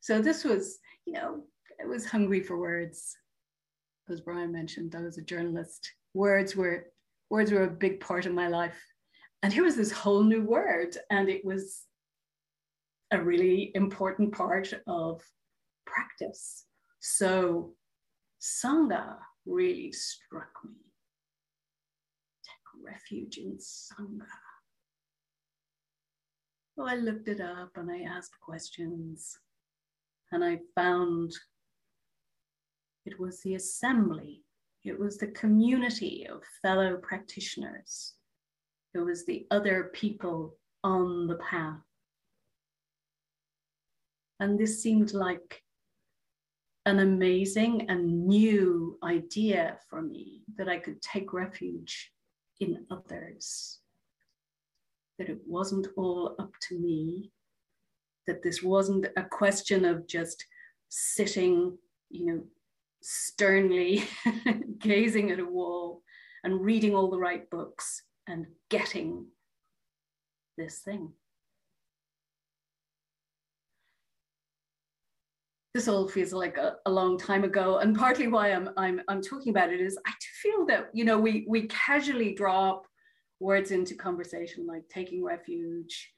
So 0.01 0.22
this 0.22 0.44
was, 0.44 0.77
you 1.06 1.13
know, 1.13 1.44
I 1.82 1.88
was 1.88 2.06
hungry 2.06 2.41
for 2.41 2.58
words. 2.58 3.15
As 4.10 4.22
Brian 4.22 4.51
mentioned, 4.51 4.96
I 4.96 5.01
was 5.01 5.18
a 5.18 5.24
journalist. 5.24 5.91
Words 6.13 6.56
were 6.56 6.88
words 7.30 7.51
were 7.51 7.63
a 7.63 7.70
big 7.70 8.01
part 8.01 8.25
of 8.25 8.34
my 8.34 8.48
life. 8.48 8.80
And 9.41 9.51
here 9.51 9.63
was 9.63 9.75
this 9.75 9.91
whole 9.91 10.24
new 10.24 10.44
word, 10.44 10.96
and 11.10 11.30
it 11.30 11.44
was 11.44 11.86
a 13.12 13.20
really 13.20 13.72
important 13.74 14.34
part 14.34 14.72
of 14.86 15.22
practice. 15.88 16.65
So 17.00 17.74
Sangha 18.39 19.15
really 19.46 19.91
struck 19.91 20.51
me. 20.63 20.75
Take 22.44 22.86
refuge 22.86 23.38
in 23.38 23.58
Sangha. 23.58 24.27
So 26.82 26.88
I 26.88 26.96
looked 26.96 27.28
it 27.28 27.40
up 27.40 27.70
and 27.76 27.92
I 27.92 28.00
asked 28.00 28.40
questions 28.42 29.38
and 30.32 30.44
I 30.44 30.58
found 30.74 31.32
it 33.06 33.20
was 33.20 33.40
the 33.42 33.54
assembly, 33.54 34.42
it 34.84 35.00
was 35.00 35.20
the 35.20 35.28
community 35.28 36.26
of 36.28 36.42
fellow 36.64 36.98
practitioners, 36.98 38.16
it 38.96 38.98
was 38.98 39.28
the 39.28 39.46
other 39.52 39.92
people 39.94 40.56
on 40.84 41.28
the 41.28 41.36
path. 41.36 41.86
And 44.40 44.60
this 44.60 44.82
seemed 44.82 45.14
like 45.14 45.62
an 46.88 46.98
amazing 46.98 47.92
and 47.92 48.26
new 48.26 48.98
idea 49.04 49.78
for 49.88 50.02
me 50.02 50.42
that 50.58 50.68
I 50.68 50.80
could 50.80 51.00
take 51.04 51.32
refuge 51.32 52.12
in 52.60 52.88
others, 52.90 53.81
that 55.18 55.30
it 55.30 55.39
wasn't 55.46 55.88
all 55.98 56.36
up 56.39 56.51
to 56.70 56.80
me, 56.80 57.32
that 58.27 58.44
this 58.44 58.63
wasn't 58.63 59.08
a 59.18 59.24
question 59.24 59.86
of 59.86 60.08
just 60.08 60.46
sitting, 60.89 61.77
you 62.10 62.25
know, 62.25 62.44
sternly 63.01 64.03
gazing 64.80 65.32
at 65.32 65.39
a 65.39 65.46
wall 65.46 66.01
and 66.44 66.62
reading 66.62 66.96
all 66.96 67.10
the 67.10 67.20
right 67.20 67.50
books 67.50 68.03
and 68.27 68.46
getting 68.70 69.25
this 70.58 70.80
thing. 70.80 71.12
This 75.74 75.88
all 75.88 76.08
feels 76.08 76.34
like 76.34 76.58
a, 76.58 76.75
a, 76.86 76.91
long 76.91 77.18
time 77.18 77.46
ago, 77.46 77.77
and 77.77 77.98
partly 77.98 78.27
why 78.27 78.50
I'm, 78.50 78.70
I'm 78.75 79.01
I'm 79.08 79.22
talking 79.22 79.51
about 79.51 79.72
it 79.72 79.80
is 79.80 79.98
I 80.06 80.12
feel 80.41 80.65
that 80.65 80.89
you 80.94 81.06
know 81.06 81.18
we 81.18 81.46
we 81.48 81.68
casually 81.68 82.34
drop 82.34 82.86
words 83.42 83.72
into 83.72 83.96
conversation 83.96 84.68
like 84.68 84.88
taking 84.88 85.24
refuge, 85.24 86.14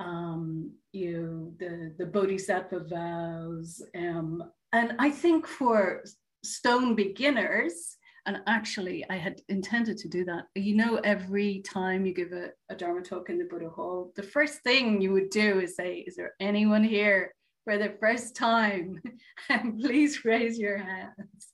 um, 0.00 0.70
you 0.92 1.52
the 1.58 1.94
the 1.98 2.06
bodhisattva 2.06 2.84
vows, 2.88 3.82
um, 3.96 4.42
and 4.72 4.94
I 4.98 5.10
think 5.10 5.46
for 5.46 6.04
stone 6.44 6.94
beginners, 6.94 7.96
and 8.26 8.38
actually 8.46 9.04
I 9.10 9.16
had 9.16 9.40
intended 9.48 9.96
to 9.98 10.08
do 10.08 10.24
that. 10.26 10.44
You 10.54 10.76
know, 10.76 10.96
every 11.02 11.62
time 11.62 12.06
you 12.06 12.14
give 12.14 12.32
a, 12.32 12.50
a 12.68 12.76
Dharma 12.76 13.02
talk 13.02 13.30
in 13.30 13.38
the 13.38 13.44
Buddha 13.44 13.70
Hall, 13.70 14.12
the 14.14 14.22
first 14.22 14.62
thing 14.62 15.00
you 15.00 15.12
would 15.12 15.30
do 15.30 15.60
is 15.60 15.74
say, 15.74 16.04
is 16.06 16.14
there 16.14 16.34
anyone 16.38 16.84
here 16.84 17.34
for 17.64 17.78
the 17.78 17.94
first 17.98 18.36
time? 18.36 19.02
and 19.48 19.80
please 19.80 20.24
raise 20.24 20.58
your 20.58 20.78
hands. 20.78 21.52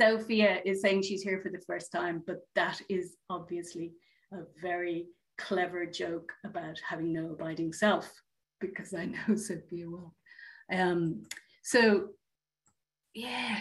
Sophia 0.00 0.60
is 0.64 0.80
saying 0.80 1.02
she's 1.02 1.22
here 1.22 1.40
for 1.40 1.50
the 1.50 1.62
first 1.66 1.92
time, 1.92 2.22
but 2.26 2.40
that 2.54 2.80
is 2.88 3.16
obviously 3.30 3.92
a 4.34 4.44
very 4.60 5.06
clever 5.38 5.86
joke 5.86 6.32
about 6.44 6.78
having 6.86 7.12
no 7.12 7.32
abiding 7.32 7.72
self, 7.72 8.12
because 8.60 8.94
I 8.94 9.06
know 9.06 9.36
Sophia 9.36 9.86
well. 9.88 10.14
Um, 10.72 11.22
so 11.62 12.08
yeah. 13.14 13.60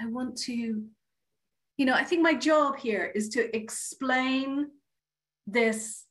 I 0.00 0.06
want 0.06 0.36
to, 0.38 0.84
you 1.76 1.86
know, 1.86 1.94
I 1.94 2.02
think 2.02 2.22
my 2.22 2.34
job 2.34 2.78
here 2.78 3.12
is 3.14 3.28
to 3.30 3.54
explain 3.54 4.68
this 5.46 6.06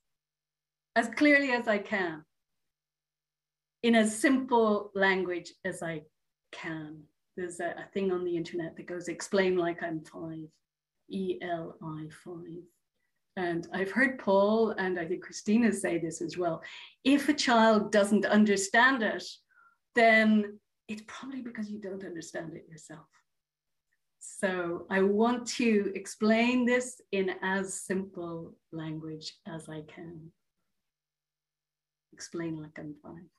as 0.95 1.09
clearly 1.09 1.51
as 1.51 1.67
I 1.67 1.79
can 1.79 2.23
in 3.83 3.95
as 3.95 4.17
simple 4.17 4.91
language 4.93 5.51
as 5.65 5.81
I 5.81 6.03
can. 6.51 7.03
There's 7.37 7.59
a, 7.59 7.69
a 7.69 7.85
thing 7.93 8.11
on 8.11 8.23
the 8.23 8.35
internet 8.35 8.75
that 8.75 8.87
goes 8.87 9.07
explain 9.07 9.57
like 9.57 9.81
I'm 9.81 10.01
five, 10.01 10.47
E 11.09 11.39
L 11.41 11.77
I 11.83 12.07
five. 12.23 12.63
And 13.37 13.67
I've 13.73 13.91
heard 13.91 14.19
Paul 14.19 14.71
and 14.71 14.99
I 14.99 15.05
think 15.05 15.23
Christina 15.23 15.71
say 15.71 15.97
this 15.97 16.21
as 16.21 16.37
well. 16.37 16.61
If 17.05 17.29
a 17.29 17.33
child 17.33 17.91
doesn't 17.91 18.25
understand 18.25 19.03
it, 19.03 19.23
then 19.95 20.59
it's 20.89 21.03
probably 21.07 21.41
because 21.41 21.69
you 21.69 21.79
don't 21.79 22.03
understand 22.03 22.53
it 22.53 22.65
yourself. 22.69 23.07
So 24.19 24.85
I 24.89 25.01
want 25.01 25.47
to 25.55 25.91
explain 25.95 26.65
this 26.65 27.01
in 27.13 27.31
as 27.41 27.73
simple 27.73 28.55
language 28.73 29.33
as 29.47 29.69
I 29.69 29.81
can. 29.87 30.31
Explain 32.11 32.61
like 32.61 32.77
I'm 32.77 32.95
five. 33.01 33.29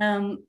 Um, 0.00 0.44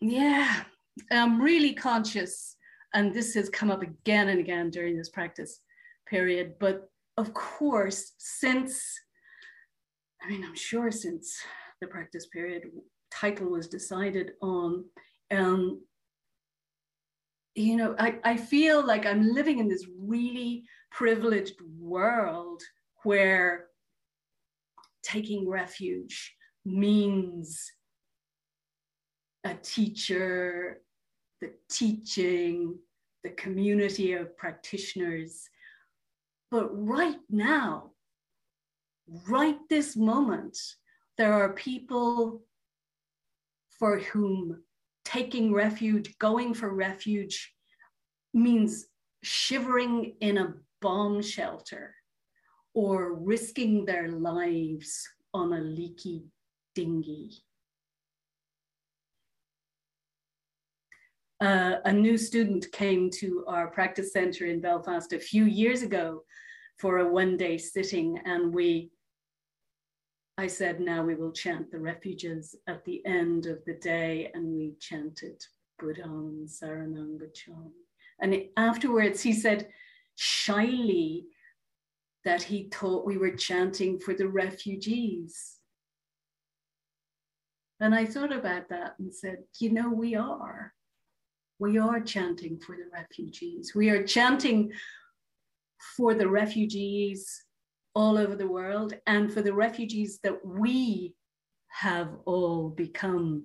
yeah, 0.00 0.62
I'm 1.10 1.40
really 1.40 1.74
conscious, 1.74 2.56
and 2.94 3.14
this 3.14 3.34
has 3.34 3.48
come 3.48 3.70
up 3.70 3.82
again 3.82 4.28
and 4.28 4.40
again 4.40 4.70
during 4.70 4.96
this 4.96 5.10
practice 5.10 5.60
period. 6.08 6.54
But 6.58 6.88
of 7.16 7.34
course, 7.34 8.12
since, 8.18 8.82
I 10.22 10.28
mean, 10.28 10.44
I'm 10.44 10.54
sure 10.54 10.90
since 10.90 11.38
the 11.80 11.86
practice 11.86 12.26
period 12.26 12.64
title 13.10 13.50
was 13.50 13.68
decided 13.68 14.32
on, 14.42 14.84
um, 15.30 15.82
you 17.54 17.76
know, 17.76 17.94
I, 17.98 18.18
I 18.24 18.36
feel 18.36 18.86
like 18.86 19.06
I'm 19.06 19.32
living 19.32 19.58
in 19.58 19.68
this 19.68 19.86
really 19.98 20.64
privileged 20.90 21.56
world 21.78 22.62
where 23.04 23.66
taking 25.02 25.48
refuge 25.48 26.34
means 26.64 27.70
a 29.44 29.54
teacher, 29.54 30.82
the 31.40 31.52
teaching, 31.70 32.78
the 33.24 33.30
community 33.30 34.12
of 34.12 34.36
practitioners 34.36 35.48
but 36.50 36.68
right 36.72 37.20
now, 37.28 37.90
right 39.28 39.58
this 39.68 39.96
moment, 39.96 40.56
there 41.18 41.32
are 41.32 41.52
people 41.52 42.42
for 43.78 43.98
whom 43.98 44.62
taking 45.04 45.52
refuge, 45.52 46.16
going 46.18 46.54
for 46.54 46.72
refuge, 46.72 47.52
means 48.32 48.86
shivering 49.22 50.14
in 50.20 50.38
a 50.38 50.54
bomb 50.80 51.20
shelter 51.20 51.94
or 52.74 53.14
risking 53.14 53.84
their 53.84 54.08
lives 54.08 55.08
on 55.34 55.52
a 55.52 55.60
leaky 55.60 56.24
dinghy. 56.74 57.32
Uh, 61.40 61.76
a 61.84 61.92
new 61.92 62.16
student 62.16 62.66
came 62.72 63.10
to 63.10 63.44
our 63.46 63.68
practice 63.68 64.12
center 64.12 64.46
in 64.46 64.60
Belfast 64.60 65.12
a 65.12 65.18
few 65.18 65.44
years 65.44 65.82
ago 65.82 66.22
for 66.78 66.98
a 66.98 67.08
one 67.08 67.36
day 67.36 67.58
sitting, 67.58 68.18
and 68.24 68.54
we 68.54 68.90
I 70.38 70.46
said, 70.46 70.80
now 70.80 71.02
we 71.02 71.14
will 71.14 71.32
chant 71.32 71.70
the 71.70 71.78
refuges 71.78 72.54
at 72.66 72.84
the 72.84 73.04
end 73.06 73.46
of 73.46 73.64
the 73.64 73.72
day, 73.74 74.30
and 74.34 74.54
we 74.54 74.74
chanted 74.78 75.42
Buddham 75.78 76.46
Saranam 76.46 77.18
Gacchami. 77.18 77.72
And 78.20 78.44
afterwards, 78.58 79.22
he 79.22 79.32
said 79.32 79.68
shyly 80.16 81.24
that 82.26 82.42
he 82.42 82.68
thought 82.70 83.06
we 83.06 83.16
were 83.16 83.30
chanting 83.30 83.98
for 83.98 84.12
the 84.12 84.28
refugees. 84.28 85.56
And 87.80 87.94
I 87.94 88.04
thought 88.04 88.32
about 88.32 88.68
that 88.68 88.96
and 88.98 89.14
said, 89.14 89.38
you 89.58 89.72
know, 89.72 89.90
we 89.90 90.16
are 90.16 90.74
we 91.58 91.78
are 91.78 92.00
chanting 92.00 92.58
for 92.58 92.76
the 92.76 92.88
refugees. 92.92 93.72
We 93.74 93.90
are 93.90 94.02
chanting 94.02 94.72
for 95.96 96.14
the 96.14 96.28
refugees 96.28 97.44
all 97.94 98.18
over 98.18 98.36
the 98.36 98.48
world 98.48 98.94
and 99.06 99.32
for 99.32 99.40
the 99.40 99.54
refugees 99.54 100.18
that 100.22 100.44
we 100.44 101.14
have 101.68 102.10
all 102.26 102.68
become 102.68 103.44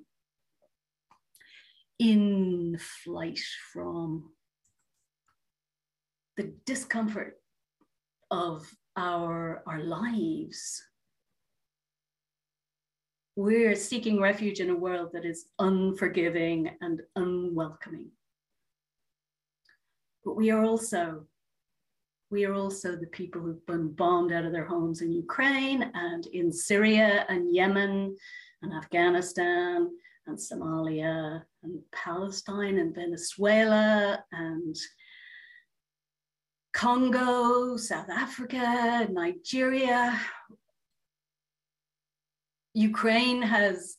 in 2.00 2.78
flight 3.04 3.40
from 3.72 4.32
the 6.38 6.54
discomfort 6.66 7.40
of 8.30 8.70
our, 8.98 9.64
our 9.68 9.84
lives 9.84 10.82
we're 13.36 13.76
seeking 13.76 14.20
refuge 14.20 14.60
in 14.60 14.70
a 14.70 14.76
world 14.76 15.10
that 15.14 15.26
is 15.26 15.46
unforgiving 15.60 16.72
and 16.82 17.02
unwelcoming. 17.16 18.12
But 20.24 20.36
we 20.36 20.52
are 20.52 20.64
also 20.64 21.26
we 22.30 22.46
are 22.46 22.54
also 22.54 22.96
the 22.96 23.08
people 23.08 23.42
who've 23.42 23.66
been 23.66 23.90
bombed 23.90 24.32
out 24.32 24.46
of 24.46 24.54
their 24.54 24.66
homes 24.66 25.02
in 25.02 25.12
Ukraine 25.12 25.92
and 25.94 26.26
in 26.28 26.50
Syria 26.50 27.26
and 27.28 27.54
Yemen 27.54 28.16
and 28.62 28.74
Afghanistan 28.74 29.90
and 30.28 30.38
Somalia 30.38 31.44
and 31.64 31.82
Palestine 31.92 32.78
and 32.78 32.96
Venezuela 32.96 34.24
and 34.32 34.78
Congo, 36.74 37.76
South 37.76 38.10
Africa, 38.10 39.08
Nigeria, 39.12 40.18
Ukraine 42.74 43.42
has 43.42 43.98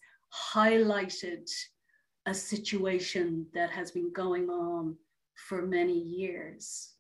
highlighted 0.54 1.50
a 2.26 2.34
situation 2.34 3.46
that 3.54 3.70
has 3.70 3.90
been 3.90 4.12
going 4.12 4.48
on 4.48 4.96
for 5.34 5.66
many 5.66 5.98
years. 5.98 6.90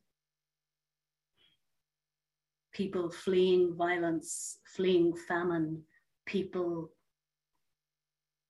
People 2.72 3.10
fleeing 3.10 3.74
violence, 3.74 4.58
fleeing 4.76 5.14
famine, 5.28 5.82
people 6.26 6.90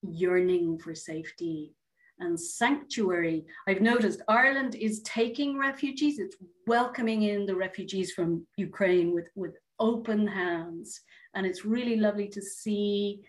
yearning 0.02 0.78
for 0.78 0.94
safety 0.94 1.74
and 2.18 2.38
sanctuary. 2.38 3.44
I've 3.68 3.80
noticed 3.80 4.22
Ireland 4.28 4.74
is 4.74 5.00
taking 5.02 5.58
refugees, 5.58 6.18
it's 6.18 6.36
welcoming 6.66 7.22
in 7.22 7.46
the 7.46 7.54
refugees 7.54 8.12
from 8.12 8.46
Ukraine 8.56 9.12
with, 9.12 9.26
with 9.34 9.54
open 9.90 10.26
hands. 10.26 11.00
And 11.34 11.44
it's 11.46 11.64
really 11.64 11.96
lovely 11.96 12.28
to 12.28 12.40
see 12.40 13.22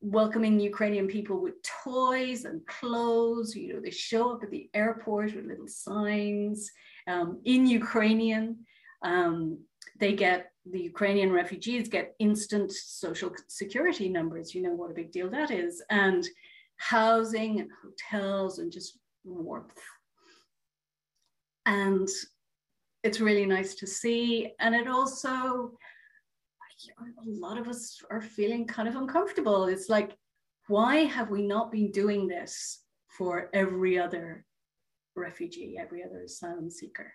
welcoming 0.00 0.58
Ukrainian 0.58 1.06
people 1.06 1.38
with 1.40 1.54
toys 1.84 2.44
and 2.44 2.66
clothes. 2.66 3.54
You 3.54 3.74
know, 3.74 3.80
they 3.80 3.90
show 3.90 4.32
up 4.32 4.42
at 4.42 4.50
the 4.50 4.68
airport 4.74 5.34
with 5.34 5.46
little 5.46 5.68
signs 5.68 6.70
um, 7.06 7.40
in 7.44 7.66
Ukrainian. 7.66 8.44
Um, 9.02 9.58
they 9.98 10.12
get 10.14 10.52
the 10.70 10.80
Ukrainian 10.80 11.32
refugees 11.32 11.88
get 11.88 12.14
instant 12.18 12.70
social 12.72 13.30
security 13.48 14.08
numbers. 14.08 14.54
You 14.54 14.62
know 14.62 14.74
what 14.80 14.90
a 14.90 14.94
big 15.00 15.10
deal 15.12 15.30
that 15.30 15.50
is, 15.50 15.82
and 15.90 16.22
housing 16.76 17.60
and 17.60 17.70
hotels 17.82 18.58
and 18.58 18.72
just 18.72 18.98
warmth. 19.24 19.82
And 21.66 22.08
it's 23.02 23.20
really 23.20 23.46
nice 23.46 23.74
to 23.76 23.86
see. 23.86 24.52
And 24.60 24.74
it 24.74 24.86
also, 24.86 25.72
a 26.98 27.24
lot 27.26 27.58
of 27.58 27.68
us 27.68 28.02
are 28.10 28.20
feeling 28.20 28.66
kind 28.66 28.88
of 28.88 28.96
uncomfortable. 28.96 29.66
It's 29.66 29.88
like, 29.88 30.16
why 30.68 31.04
have 31.04 31.30
we 31.30 31.42
not 31.42 31.72
been 31.72 31.90
doing 31.90 32.28
this 32.28 32.84
for 33.08 33.50
every 33.52 33.98
other 33.98 34.44
refugee, 35.16 35.76
every 35.78 36.04
other 36.04 36.22
asylum 36.22 36.70
seeker? 36.70 37.12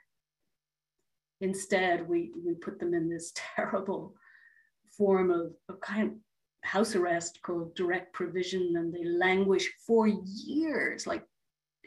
Instead, 1.42 2.08
we, 2.08 2.32
we 2.46 2.54
put 2.56 2.80
them 2.80 2.94
in 2.94 3.10
this 3.10 3.32
terrible 3.56 4.16
form 4.98 5.32
of, 5.32 5.54
of 5.70 5.80
kind 5.82 6.04
of 6.04 6.16
house 6.64 6.96
arrest 6.96 7.40
called 7.44 7.76
direct 7.76 8.14
provision, 8.14 8.74
and 8.76 8.94
they 8.94 9.06
languish 9.06 9.72
for 9.86 10.08
years, 10.08 11.06
like 11.06 11.24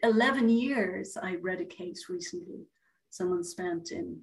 11 0.02 0.48
years. 0.48 1.16
I 1.20 1.36
read 1.36 1.60
a 1.60 1.64
case 1.64 2.06
recently. 2.08 2.66
Someone 3.10 3.44
spent 3.44 3.90
in 3.90 4.20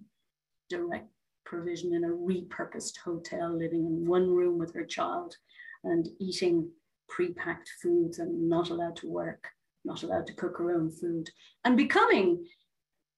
direct 0.69 1.10
provision 1.45 1.93
in 1.93 2.04
a 2.04 2.10
repurposed 2.10 2.98
hotel, 2.98 3.56
living 3.56 3.86
in 3.86 4.08
one 4.08 4.30
room 4.30 4.58
with 4.58 4.74
her 4.74 4.86
child 4.86 5.36
and 5.84 6.08
eating 6.19 6.69
pre 7.08 7.34
packed 7.34 7.69
foods 7.82 8.19
and 8.19 8.50
not 8.50 8.69
allowed 8.69 8.95
to 8.98 9.10
work, 9.10 9.48
not 9.84 10.04
allowed 10.04 10.28
to 10.28 10.34
cook 10.34 10.58
her 10.58 10.71
own 10.71 10.91
food, 10.91 11.30
and 11.63 11.78
becoming 11.78 12.45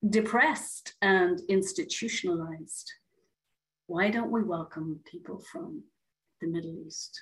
depressed 0.10 0.94
and 1.02 1.42
institutionalized. 1.50 2.92
Why 3.88 4.10
don't 4.10 4.32
we 4.32 4.44
welcome 4.44 5.00
people 5.10 5.42
from 5.52 5.84
the 6.42 6.48
Middle 6.48 6.76
East, 6.86 7.20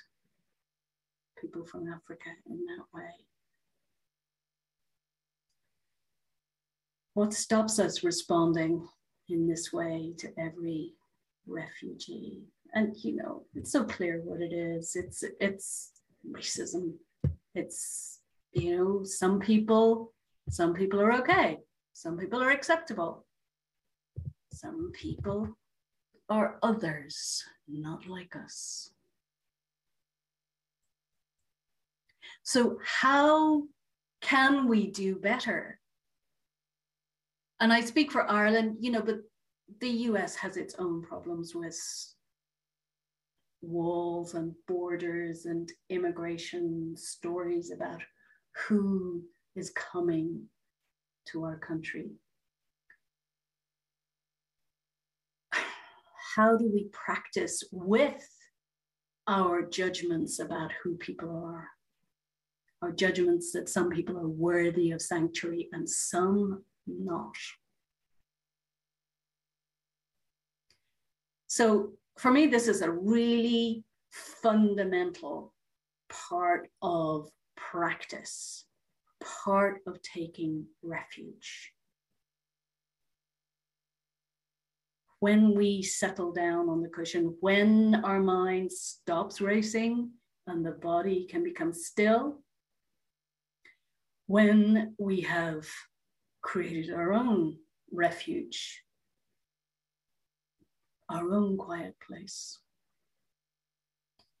people 1.40 1.64
from 1.64 1.88
Africa 1.88 2.30
in 2.50 2.64
that 2.66 2.84
way? 2.92 3.10
What 7.16 7.32
stops 7.32 7.78
us 7.78 8.04
responding 8.04 8.86
in 9.28 9.48
this 9.48 9.72
way 9.72 10.12
to 10.18 10.28
every 10.38 10.92
refugee? 11.46 12.42
And 12.74 12.94
you 13.02 13.16
know, 13.16 13.44
it's 13.54 13.72
so 13.72 13.84
clear 13.84 14.20
what 14.22 14.42
it 14.42 14.52
is. 14.52 14.96
It's 14.96 15.24
it's 15.40 15.92
racism. 16.30 16.92
It's 17.54 18.20
you 18.52 18.76
know, 18.76 19.04
some 19.04 19.40
people, 19.40 20.12
some 20.50 20.74
people 20.74 21.00
are 21.00 21.12
okay 21.20 21.58
some 21.96 22.18
people 22.18 22.42
are 22.42 22.50
acceptable. 22.50 23.24
Some 24.52 24.92
people 24.92 25.56
are 26.28 26.58
others, 26.62 27.42
not 27.66 28.06
like 28.06 28.36
us. 28.36 28.90
So, 32.42 32.78
how 32.84 33.62
can 34.20 34.68
we 34.68 34.90
do 34.90 35.16
better? 35.16 35.80
And 37.60 37.72
I 37.72 37.80
speak 37.80 38.12
for 38.12 38.30
Ireland, 38.30 38.76
you 38.80 38.90
know, 38.90 39.02
but 39.02 39.20
the 39.80 39.88
US 39.88 40.34
has 40.36 40.56
its 40.56 40.74
own 40.78 41.02
problems 41.02 41.54
with 41.54 41.78
walls 43.62 44.34
and 44.34 44.54
borders 44.68 45.46
and 45.46 45.70
immigration 45.88 46.94
stories 46.96 47.70
about 47.70 48.02
who 48.68 49.22
is 49.54 49.70
coming 49.70 50.42
to 51.28 51.44
our 51.44 51.58
country. 51.58 52.10
How 56.36 56.56
do 56.56 56.70
we 56.70 56.88
practice 56.92 57.64
with 57.72 58.28
our 59.26 59.62
judgments 59.62 60.38
about 60.38 60.70
who 60.82 60.96
people 60.96 61.30
are? 61.30 61.68
Our 62.82 62.92
judgments 62.92 63.52
that 63.52 63.70
some 63.70 63.88
people 63.88 64.18
are 64.18 64.28
worthy 64.28 64.90
of 64.90 65.00
sanctuary 65.00 65.68
and 65.72 65.88
some 65.88 66.62
not. 66.86 67.36
So, 71.46 71.92
for 72.18 72.30
me, 72.30 72.46
this 72.46 72.68
is 72.68 72.82
a 72.82 72.90
really 72.90 73.84
fundamental 74.10 75.54
part 76.08 76.68
of 76.82 77.28
practice 77.56 78.66
part 79.44 79.80
of 79.86 80.00
taking 80.02 80.66
refuge. 80.82 81.72
When 85.20 85.54
we 85.54 85.82
settle 85.82 86.32
down 86.32 86.68
on 86.68 86.82
the 86.82 86.88
cushion, 86.88 87.36
when 87.40 88.02
our 88.04 88.20
mind 88.20 88.70
stops 88.70 89.40
racing 89.40 90.10
and 90.46 90.64
the 90.64 90.72
body 90.72 91.26
can 91.28 91.42
become 91.42 91.72
still, 91.72 92.42
when 94.26 94.94
we 94.98 95.22
have 95.22 95.66
created 96.46 96.94
our 96.94 97.12
own 97.12 97.56
refuge, 97.92 98.80
our 101.10 101.32
own 101.32 101.56
quiet 101.56 101.96
place, 102.06 102.60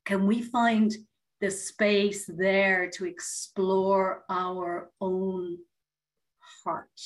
can 0.04 0.24
we 0.24 0.40
find 0.40 0.92
the 1.40 1.50
space 1.50 2.30
there 2.38 2.88
to 2.88 3.06
explore 3.06 4.22
our 4.30 4.88
own 5.00 5.58
heart, 6.64 7.00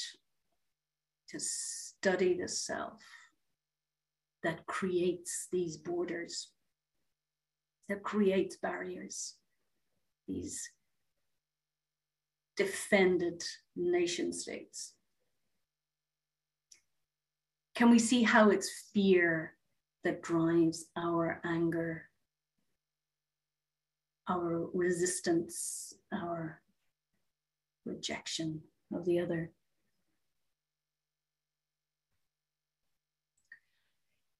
to 1.30 1.40
study 1.40 2.38
the 2.38 2.46
self 2.46 3.02
that 4.42 4.66
creates 4.66 5.48
these 5.50 5.78
borders, 5.78 6.50
that 7.88 8.02
creates 8.02 8.56
barriers, 8.58 9.36
these 10.28 10.70
defended 12.64 13.42
nation 13.75 14.33
states. 14.33 14.92
Can 17.75 17.90
we 17.90 17.99
see 17.99 18.23
how 18.23 18.51
it's 18.51 18.70
fear 18.92 19.55
that 20.05 20.23
drives 20.23 20.87
our 20.96 21.40
anger 21.44 22.11
our 24.31 24.68
resistance, 24.73 25.92
our 26.12 26.61
rejection 27.85 28.61
of 28.94 29.05
the 29.05 29.18
other. 29.18 29.51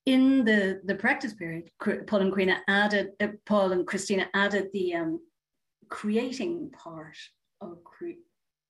In 0.07 0.45
the, 0.45 0.81
the 0.85 0.95
practice 0.95 1.35
period, 1.35 1.71
Paul 2.07 2.21
and 2.21 2.33
Christina 2.33 2.61
added, 2.69 3.11
uh, 3.21 3.29
Paul 3.47 3.73
and 3.73 3.87
Christina 3.87 4.29
added 4.35 4.69
the 4.73 4.95
um, 4.95 5.21
creating 5.89 6.71
part 6.71 7.17
of, 7.61 7.79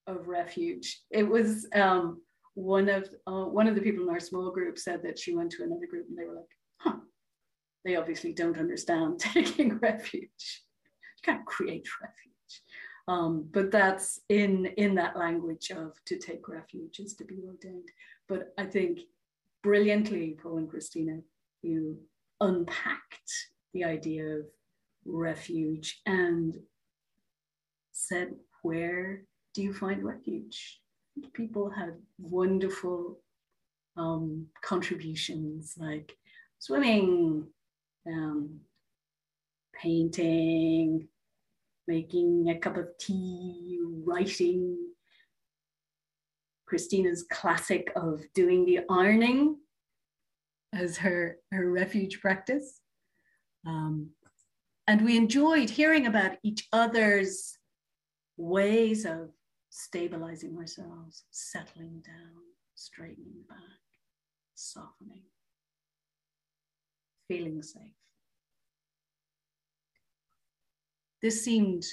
of 0.06 0.28
refuge. 0.28 1.00
It 1.10 1.28
was 1.28 1.66
um, 1.74 2.20
one 2.54 2.88
of 2.88 3.08
uh, 3.26 3.44
one 3.44 3.68
of 3.68 3.74
the 3.74 3.80
people 3.80 4.04
in 4.04 4.10
our 4.10 4.20
small 4.20 4.50
group 4.50 4.78
said 4.78 5.02
that 5.04 5.18
she 5.18 5.34
went 5.34 5.50
to 5.52 5.62
another 5.62 5.86
group 5.86 6.06
and 6.08 6.18
they 6.18 6.24
were 6.24 6.36
like, 6.36 6.44
huh, 6.78 6.96
they 7.84 7.96
obviously 7.96 8.32
don't 8.32 8.58
understand 8.58 9.18
taking 9.20 9.78
refuge 9.78 10.62
you 11.20 11.32
can't 11.32 11.46
create 11.46 11.86
refuge. 12.00 12.62
Um, 13.08 13.48
but 13.50 13.70
that's 13.70 14.20
in 14.28 14.66
in 14.76 14.94
that 14.96 15.16
language 15.16 15.70
of 15.70 15.92
to 16.06 16.18
take 16.18 16.48
refuge 16.48 17.00
is 17.00 17.14
to 17.14 17.24
be 17.24 17.42
ordained. 17.46 17.88
But 18.28 18.52
I 18.58 18.64
think 18.64 19.00
brilliantly, 19.62 20.36
Paul 20.40 20.58
and 20.58 20.70
Christina, 20.70 21.18
you 21.62 21.98
unpacked 22.40 23.32
the 23.74 23.84
idea 23.84 24.26
of 24.38 24.44
refuge 25.04 26.00
and 26.06 26.56
said, 27.92 28.34
where 28.62 29.22
do 29.54 29.62
you 29.62 29.72
find 29.72 30.04
refuge? 30.04 30.80
People 31.32 31.70
had 31.70 31.94
wonderful 32.18 33.18
um, 33.96 34.46
contributions 34.62 35.74
like 35.76 36.16
swimming, 36.58 37.46
um, 38.06 38.60
painting, 39.74 41.08
making 41.86 42.48
a 42.48 42.58
cup 42.58 42.76
of 42.76 42.88
tea, 42.98 43.78
writing. 44.04 44.76
Christina's 46.66 47.24
classic 47.24 47.90
of 47.96 48.22
doing 48.32 48.64
the 48.64 48.80
ironing 48.88 49.56
as 50.72 50.96
her, 50.98 51.38
her 51.50 51.68
refuge 51.68 52.20
practice. 52.20 52.80
Um, 53.66 54.10
and 54.86 55.04
we 55.04 55.16
enjoyed 55.16 55.68
hearing 55.68 56.06
about 56.06 56.36
each 56.44 56.68
other's 56.72 57.58
ways 58.40 59.04
of 59.04 59.30
stabilizing 59.70 60.56
ourselves, 60.56 61.24
settling 61.30 62.02
down, 62.04 62.42
straightening 62.74 63.44
back, 63.48 63.58
softening, 64.54 65.22
feeling 67.28 67.62
safe. 67.62 67.92
this 71.22 71.44
seemed 71.44 71.84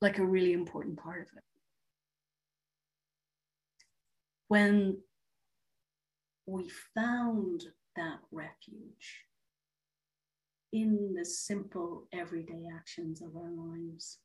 like 0.00 0.18
a 0.18 0.26
really 0.26 0.52
important 0.52 0.98
part 0.98 1.20
of 1.20 1.28
it. 1.36 1.44
When 4.48 4.98
we 6.46 6.70
found 6.94 7.64
that 7.96 8.18
refuge 8.32 9.20
in 10.72 11.14
the 11.16 11.24
simple 11.24 12.08
everyday 12.12 12.66
actions 12.74 13.22
of 13.22 13.36
our 13.36 13.50
lives, 13.50 14.18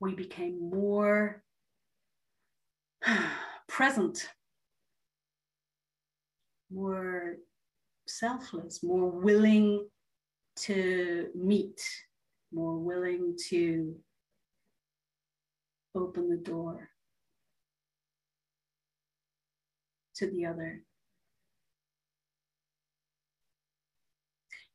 we 0.00 0.14
became 0.14 0.70
more 0.70 1.42
present, 3.68 4.28
more 6.72 7.36
selfless, 8.08 8.82
more 8.82 9.10
willing 9.10 9.86
to 10.56 11.28
meet, 11.34 11.80
more 12.52 12.78
willing 12.78 13.36
to 13.48 13.94
open 15.94 16.28
the 16.28 16.36
door 16.36 16.88
to 20.16 20.30
the 20.30 20.46
other. 20.46 20.82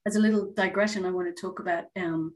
As 0.07 0.15
a 0.15 0.19
little 0.19 0.51
digression, 0.53 1.05
I 1.05 1.11
want 1.11 1.35
to 1.35 1.41
talk 1.41 1.59
about 1.59 1.85
um, 1.95 2.35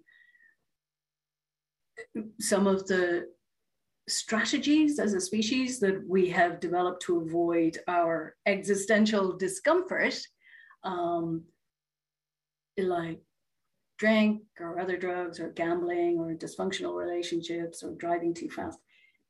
some 2.40 2.68
of 2.68 2.88
the 2.88 3.28
strategies 4.08 5.00
as 5.00 5.14
a 5.14 5.22
species 5.22 5.80
that 5.80 6.04
we 6.08 6.30
have 6.30 6.60
developed 6.60 7.02
to 7.04 7.20
avoid 7.20 7.78
our 7.88 8.36
existential 8.46 9.38
discomfort, 9.38 10.20
um, 10.84 11.44
like 12.78 13.20
drink 13.98 14.42
or 14.60 14.80
other 14.80 14.98
drugs 14.98 15.40
or 15.40 15.50
gambling 15.50 16.18
or 16.18 16.34
dysfunctional 16.34 16.96
relationships 16.96 17.84
or 17.84 17.92
driving 17.96 18.34
too 18.34 18.50
fast. 18.50 18.80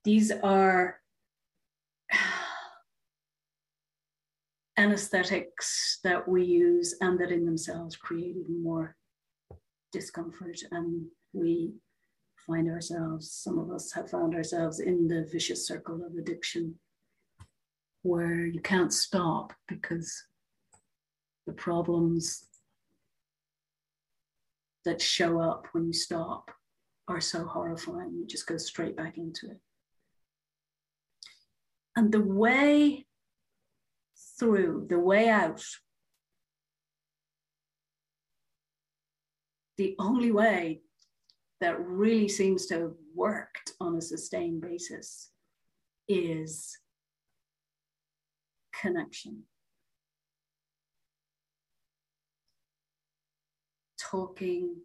These 0.05 0.31
are 0.43 1.01
anesthetics 4.77 5.99
that 6.03 6.27
we 6.27 6.45
use 6.45 6.95
and 7.01 7.19
that 7.19 7.31
in 7.31 7.45
themselves 7.45 7.95
create 7.95 8.37
even 8.37 8.63
more 8.63 8.95
discomfort. 9.91 10.59
And 10.71 11.07
we 11.33 11.73
find 12.45 12.69
ourselves, 12.69 13.31
some 13.31 13.59
of 13.59 13.71
us 13.71 13.91
have 13.93 14.09
found 14.09 14.35
ourselves 14.35 14.79
in 14.79 15.07
the 15.07 15.27
vicious 15.31 15.67
circle 15.67 16.03
of 16.05 16.15
addiction 16.17 16.75
where 18.03 18.45
you 18.45 18.61
can't 18.61 18.93
stop 18.93 19.53
because 19.67 20.23
the 21.45 21.53
problems 21.53 22.45
that 24.85 25.01
show 25.01 25.39
up 25.39 25.67
when 25.73 25.85
you 25.85 25.93
stop 25.93 26.51
are 27.07 27.21
so 27.21 27.43
horrifying. 27.45 28.13
You 28.13 28.25
just 28.25 28.47
go 28.47 28.57
straight 28.57 28.95
back 28.95 29.17
into 29.17 29.51
it. 29.51 29.59
And 31.95 32.11
the 32.11 32.21
way 32.21 33.05
through, 34.39 34.87
the 34.89 34.99
way 34.99 35.27
out, 35.27 35.63
the 39.77 39.95
only 39.99 40.31
way 40.31 40.81
that 41.61 41.79
really 41.85 42.29
seems 42.29 42.65
to 42.67 42.73
have 42.75 42.93
worked 43.15 43.73
on 43.81 43.95
a 43.95 44.01
sustained 44.01 44.61
basis 44.61 45.31
is 46.07 46.77
connection. 48.73 49.43
talking 54.09 54.75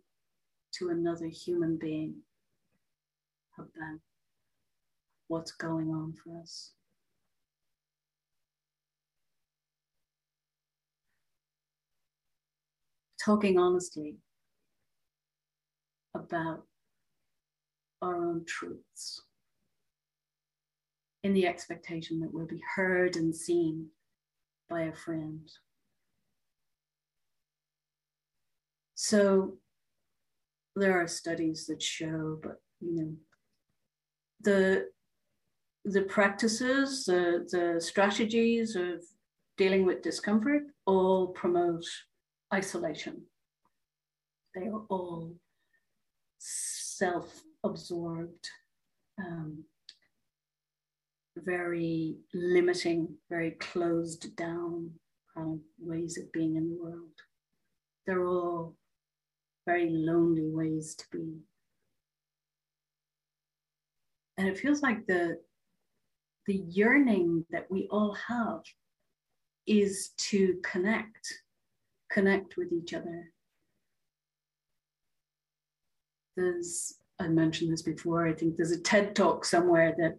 to 0.75 0.91
another 0.91 1.27
human 1.27 1.77
being 1.77 2.17
about 3.59 4.01
what's 5.29 5.53
going 5.53 5.89
on 5.89 6.13
for 6.13 6.39
us. 6.41 6.73
Talking 13.25 13.59
honestly 13.59 14.17
about 16.15 16.65
our 18.03 18.17
own 18.17 18.45
truths 18.47 19.23
in 21.23 21.33
the 21.33 21.47
expectation 21.47 22.21
that 22.21 22.33
we'll 22.33 22.47
be 22.47 22.63
heard 22.77 23.17
and 23.17 23.35
seen 23.35 23.89
by 24.69 24.83
a 24.83 24.93
friend. 24.93 25.51
So 28.95 29.55
there 30.77 31.01
are 31.01 31.09
studies 31.09 31.67
that 31.67 31.83
show, 31.83 32.39
but 32.43 32.61
you 32.81 32.97
know, 32.97 33.13
the 34.41 34.89
the 35.85 36.03
practices, 36.03 37.05
the, 37.05 37.47
the 37.51 37.81
strategies 37.81 38.75
of 38.75 39.05
dealing 39.59 39.85
with 39.85 40.03
discomfort 40.03 40.63
all 40.87 41.29
promote 41.29 41.85
isolation. 42.53 43.23
They 44.55 44.69
are 44.69 44.83
all 46.45 47.25
self-absorbed, 47.65 48.49
um, 49.19 49.65
very 51.37 52.17
limiting, 52.33 53.09
very 53.31 53.53
closed 53.53 54.37
down 54.37 54.91
of 55.37 55.59
ways 55.79 56.19
of 56.19 56.31
being 56.33 56.57
in 56.57 56.71
the 56.71 56.77
world. 56.83 57.11
They're 58.07 58.27
all 58.27 58.77
very 59.67 59.91
lonely 59.91 60.49
ways 60.51 60.95
to 60.97 61.05
be. 61.11 61.39
And 64.37 64.49
it 64.49 64.59
feels 64.59 64.83
like 64.83 65.07
the, 65.07 65.39
the 66.47 66.57
yearning 66.69 67.47
that 67.51 67.71
we 67.71 67.89
all 67.91 68.15
have 68.29 68.63
is 69.67 70.11
to 70.19 70.61
connect, 70.63 71.43
connect 72.11 72.57
with 72.57 72.73
each 72.73 72.95
other. 72.95 73.33
There's, 76.37 76.99
I 77.21 77.29
mentioned 77.29 77.73
this 77.73 77.83
before, 77.83 78.27
I 78.27 78.33
think 78.33 78.57
there's 78.57 78.73
a 78.73 78.81
TED 78.81 79.15
talk 79.15 79.45
somewhere 79.45 79.95
that 79.99 80.19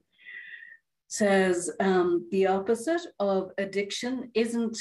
says 1.07 1.71
um, 1.79 2.27
the 2.31 2.47
opposite 2.47 3.01
of 3.19 3.51
addiction 3.57 4.31
isn't 4.33 4.77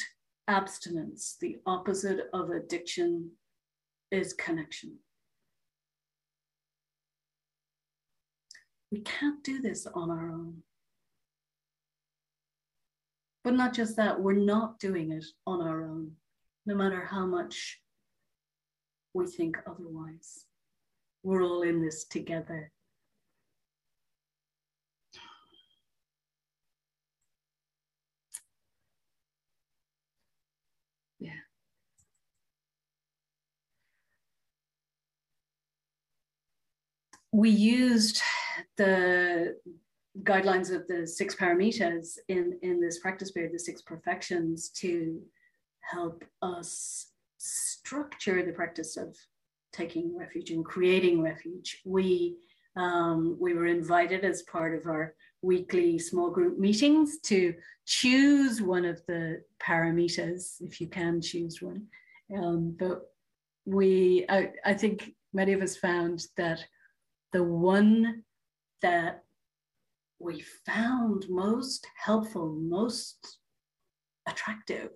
abstinence. 0.48 1.36
The 1.40 1.56
opposite 1.66 2.28
of 2.32 2.50
addiction 2.50 3.30
is 4.10 4.32
connection. 4.32 4.98
We 8.90 9.00
can't 9.00 9.42
do 9.42 9.60
this 9.60 9.86
on 9.86 10.10
our 10.10 10.30
own. 10.30 10.62
But 13.42 13.54
not 13.54 13.74
just 13.74 13.96
that, 13.96 14.20
we're 14.20 14.34
not 14.34 14.78
doing 14.78 15.12
it 15.12 15.24
on 15.46 15.60
our 15.60 15.82
own, 15.82 16.12
no 16.64 16.74
matter 16.74 17.04
how 17.04 17.26
much 17.26 17.80
we 19.12 19.26
think 19.26 19.58
otherwise. 19.66 20.43
We're 21.24 21.42
all 21.42 21.62
in 21.62 21.80
this 21.80 22.04
together. 22.04 22.70
Yeah. 31.18 31.30
We 37.32 37.48
used 37.48 38.20
the 38.76 39.56
guidelines 40.22 40.70
of 40.70 40.86
the 40.86 41.06
six 41.06 41.34
paramitas 41.34 42.18
in, 42.28 42.58
in 42.60 42.82
this 42.82 42.98
practice 42.98 43.30
period, 43.30 43.54
the 43.54 43.58
six 43.58 43.80
perfections, 43.80 44.68
to 44.80 45.22
help 45.80 46.22
us 46.42 47.12
structure 47.38 48.44
the 48.44 48.52
practice 48.52 48.98
of 48.98 49.16
taking 49.74 50.16
refuge 50.16 50.50
and 50.50 50.64
creating 50.64 51.22
refuge. 51.22 51.80
We 51.84 52.36
um, 52.76 53.36
we 53.38 53.54
were 53.54 53.66
invited 53.66 54.24
as 54.24 54.42
part 54.42 54.74
of 54.74 54.86
our 54.86 55.14
weekly 55.42 55.98
small 55.98 56.30
group 56.30 56.58
meetings 56.58 57.18
to 57.20 57.54
choose 57.86 58.60
one 58.60 58.84
of 58.84 59.00
the 59.06 59.42
paramitas, 59.62 60.60
if 60.60 60.80
you 60.80 60.88
can 60.88 61.20
choose 61.20 61.62
one. 61.62 61.86
Um, 62.36 62.76
but 62.78 63.02
we, 63.64 64.26
I, 64.28 64.50
I 64.64 64.74
think 64.74 65.14
many 65.32 65.52
of 65.52 65.62
us 65.62 65.76
found 65.76 66.26
that 66.36 66.64
the 67.32 67.44
one 67.44 68.24
that 68.82 69.22
we 70.18 70.44
found 70.66 71.26
most 71.28 71.86
helpful, 71.96 72.52
most 72.52 73.38
attractive 74.26 74.90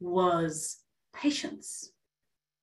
was 0.00 0.78
patience. 1.14 1.92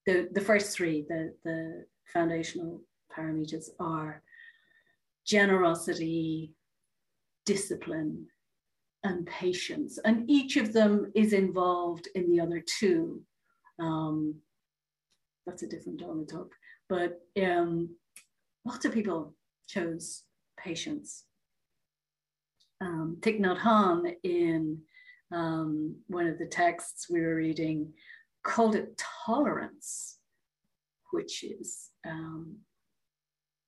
The, 0.07 0.29
the 0.31 0.41
first 0.41 0.75
three, 0.75 1.05
the, 1.07 1.33
the 1.43 1.85
foundational 2.11 2.81
paramitas 3.15 3.69
are 3.79 4.23
generosity, 5.25 6.53
discipline, 7.45 8.25
and 9.03 9.27
patience. 9.27 9.99
And 10.03 10.29
each 10.29 10.55
of 10.57 10.73
them 10.73 11.11
is 11.13 11.33
involved 11.33 12.07
in 12.15 12.31
the 12.31 12.39
other 12.39 12.63
two. 12.79 13.21
Um, 13.79 14.35
that's 15.45 15.63
a 15.63 15.67
different 15.67 15.99
Dharma 15.99 16.25
talk. 16.25 16.51
but 16.89 17.19
um, 17.41 17.89
lots 18.65 18.85
of 18.85 18.93
people 18.93 19.35
chose 19.67 20.23
patience. 20.57 21.25
Um, 22.81 23.17
Thich 23.19 23.39
Nhat 23.39 23.59
Hanh 23.59 24.13
in 24.23 24.79
um, 25.31 25.97
one 26.07 26.27
of 26.27 26.37
the 26.37 26.45
texts 26.45 27.07
we 27.09 27.21
were 27.21 27.35
reading 27.35 27.93
called 28.47 28.75
it 28.75 28.97
tolerance, 29.25 30.19
which 31.11 31.43
is 31.43 31.89
um, 32.07 32.55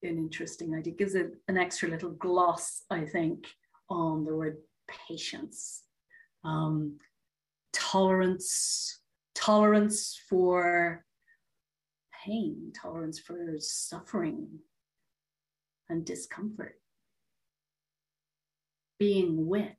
an 0.04 0.18
interesting 0.18 0.74
idea. 0.74 0.94
It 0.94 0.98
gives 0.98 1.16
it 1.16 1.34
an 1.50 1.58
extra 1.58 1.90
little 1.90 2.12
gloss, 2.12 2.84
I 2.90 3.04
think, 3.04 3.46
on 3.90 4.24
the 4.24 4.34
word 4.34 4.58
patience. 5.08 5.84
Um, 6.46 6.98
tolerance, 7.74 9.02
tolerance 9.36 10.18
for 10.30 11.04
pain, 12.26 12.72
tolerance 12.82 13.20
for 13.20 13.56
suffering 13.60 14.48
and 15.90 16.06
discomfort. 16.06 16.80
Being 18.98 19.46
with. 19.46 19.76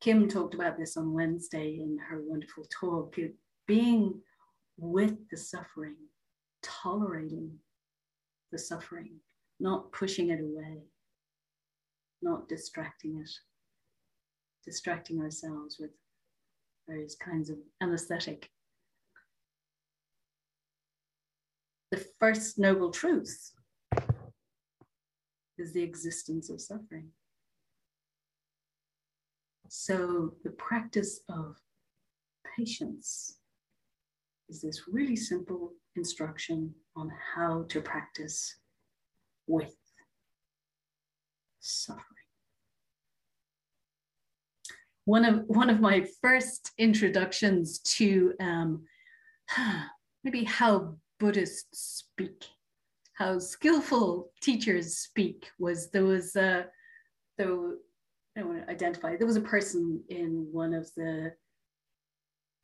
Kim 0.00 0.28
talked 0.28 0.54
about 0.54 0.78
this 0.78 0.96
on 0.96 1.12
Wednesday 1.12 1.80
in 1.80 1.98
her 2.08 2.20
wonderful 2.22 2.64
talk. 2.80 3.16
Being 3.66 4.20
with 4.76 5.16
the 5.30 5.36
suffering, 5.36 5.96
tolerating 6.62 7.58
the 8.52 8.58
suffering, 8.58 9.16
not 9.58 9.90
pushing 9.92 10.30
it 10.30 10.40
away, 10.40 10.84
not 12.22 12.48
distracting 12.48 13.18
it, 13.18 13.30
distracting 14.64 15.20
ourselves 15.20 15.78
with 15.80 15.90
various 16.88 17.16
kinds 17.16 17.50
of 17.50 17.58
anesthetic. 17.82 18.50
The 21.90 22.04
first 22.20 22.58
noble 22.58 22.90
truth 22.90 23.52
is 25.58 25.72
the 25.72 25.82
existence 25.82 26.50
of 26.50 26.60
suffering. 26.60 27.08
So, 29.68 30.34
the 30.44 30.50
practice 30.50 31.20
of 31.28 31.56
patience 32.56 33.38
is 34.48 34.62
this 34.62 34.82
really 34.88 35.16
simple 35.16 35.72
instruction 35.96 36.74
on 36.96 37.10
how 37.34 37.64
to 37.68 37.80
practice 37.80 38.56
with 39.46 39.74
suffering. 41.60 42.04
One 45.04 45.24
of, 45.24 45.44
one 45.46 45.70
of 45.70 45.80
my 45.80 46.06
first 46.22 46.72
introductions 46.78 47.78
to 47.96 48.34
um, 48.40 48.84
maybe 50.24 50.44
how 50.44 50.96
Buddhists 51.18 52.04
speak, 52.04 52.44
how 53.14 53.38
skillful 53.38 54.30
teachers 54.42 54.96
speak 54.96 55.50
was 55.58 55.90
there 55.90 56.04
was 56.04 56.36
a, 56.36 56.66
there, 57.36 57.74
I 58.38 58.40
don't 58.40 58.54
want 58.54 58.66
to 58.66 58.70
identify, 58.70 59.16
there 59.16 59.26
was 59.26 59.36
a 59.36 59.40
person 59.40 60.00
in 60.10 60.46
one 60.52 60.72
of 60.72 60.88
the 60.96 61.32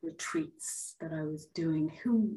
retreats 0.04 0.94
that 1.00 1.12
I 1.12 1.22
was 1.22 1.46
doing 1.46 1.90
who 2.04 2.30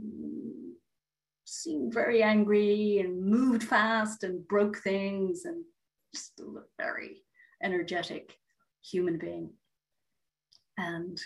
seemed 1.46 1.94
very 1.94 2.24
angry 2.24 2.98
and 2.98 3.24
moved 3.24 3.64
fast 3.64 4.24
and 4.24 4.48
broke 4.48 4.80
things 4.80 5.46
and 5.46 5.64
just 6.16 6.40
a 6.40 6.46
very 6.82 7.22
energetic 7.62 8.36
human 8.84 9.20
being. 9.20 9.52
And 10.80 11.22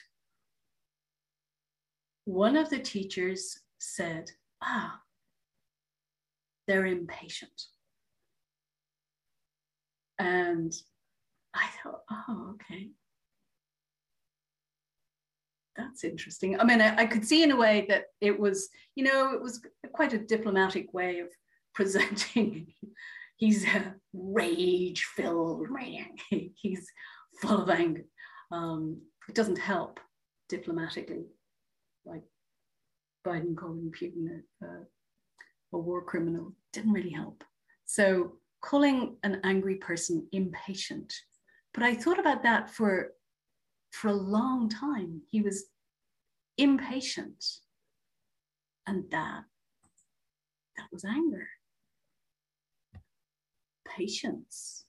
one 2.25 2.57
of 2.57 2.69
the 2.69 2.79
teachers 2.79 3.57
said, 3.79 4.29
Ah, 4.61 4.99
they're 6.67 6.87
impatient. 6.87 7.67
And 10.19 10.73
I 11.53 11.67
thought, 11.83 12.01
oh, 12.09 12.55
okay 12.55 12.91
that's 15.81 16.03
interesting. 16.03 16.59
I 16.59 16.63
mean, 16.63 16.81
I, 16.81 16.95
I, 16.97 17.05
could 17.05 17.25
see 17.25 17.43
in 17.43 17.51
a 17.51 17.55
way 17.55 17.85
that 17.89 18.05
it 18.19 18.37
was, 18.37 18.69
you 18.95 19.03
know, 19.03 19.33
it 19.33 19.41
was 19.41 19.61
quite 19.93 20.13
a 20.13 20.17
diplomatic 20.17 20.93
way 20.93 21.19
of 21.19 21.27
presenting. 21.73 22.67
He's 23.37 23.65
a 23.65 23.95
rage-filled 24.13 25.69
man. 25.69 26.09
He's 26.55 26.87
full 27.41 27.61
of 27.63 27.69
anger. 27.69 28.05
Um, 28.51 29.01
it 29.29 29.35
doesn't 29.35 29.57
help 29.57 29.99
diplomatically, 30.49 31.25
like 32.05 32.23
Biden 33.25 33.55
calling 33.55 33.91
Putin 33.99 34.41
a, 34.61 34.65
a 35.73 35.77
war 35.77 36.03
criminal 36.03 36.53
didn't 36.73 36.91
really 36.91 37.11
help. 37.11 37.43
So 37.85 38.33
calling 38.61 39.15
an 39.23 39.39
angry 39.43 39.75
person 39.75 40.27
impatient. 40.33 41.13
But 41.73 41.83
I 41.83 41.95
thought 41.95 42.19
about 42.19 42.43
that 42.43 42.69
for 42.69 43.13
for 43.91 44.07
a 44.07 44.13
long 44.13 44.69
time. 44.69 45.21
He 45.29 45.41
was 45.41 45.65
impatient. 46.57 47.45
And 48.87 49.03
that, 49.11 49.43
that 50.77 50.87
was 50.91 51.05
anger. 51.05 51.47
Patience 53.87 54.85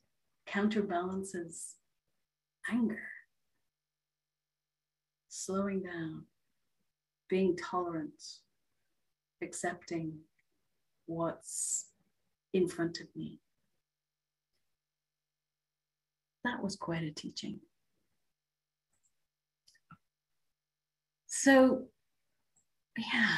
counterbalances 0.46 1.74
anger. 2.70 3.02
Slowing 5.28 5.82
down, 5.82 6.24
being 7.28 7.56
tolerant, 7.56 8.22
accepting 9.42 10.20
what's 11.06 11.86
in 12.52 12.68
front 12.68 13.00
of 13.00 13.06
me. 13.16 13.41
That 16.44 16.62
was 16.62 16.76
quite 16.76 17.02
a 17.04 17.10
teaching. 17.10 17.60
so 21.34 21.84
yeah 22.98 23.36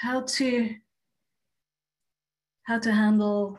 how 0.00 0.22
to 0.22 0.74
how 2.62 2.78
to 2.78 2.90
handle 2.90 3.58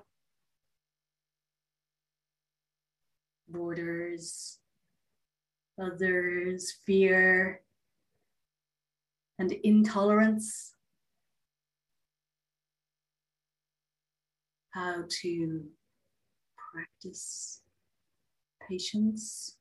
borders 3.47 4.58
others 5.79 6.73
fear 6.84 7.62
and 9.38 9.51
intolerance 9.63 10.73
how 14.71 15.03
to 15.08 15.63
practice 16.73 17.62
patience 18.67 19.58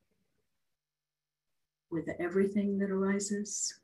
with 1.91 2.07
everything 2.19 2.77
that 2.79 2.91
arises 2.91 3.79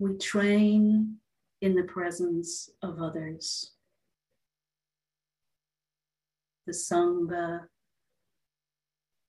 we 0.00 0.16
train 0.16 1.16
in 1.60 1.74
the 1.74 1.82
presence 1.82 2.70
of 2.82 3.02
others. 3.02 3.72
The 6.66 6.72
Sangha 6.72 7.66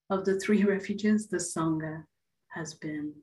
of 0.10 0.24
the 0.24 0.40
three 0.40 0.64
refuges, 0.76 1.28
the 1.28 1.38
Sangha 1.38 2.06
has 2.54 2.74
been 2.74 3.14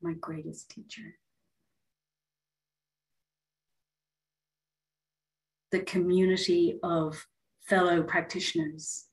my 0.00 0.14
greatest 0.14 0.70
teacher. 0.70 1.18
The 5.72 5.80
community 5.80 6.78
of 6.82 7.26
fellow 7.60 8.02
practitioners 8.02 9.06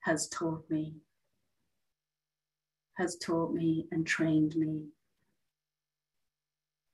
has 0.00 0.28
taught 0.28 0.64
me 0.70 0.94
has 2.96 3.16
taught 3.16 3.52
me 3.52 3.86
and 3.92 4.06
trained 4.06 4.56
me 4.56 4.86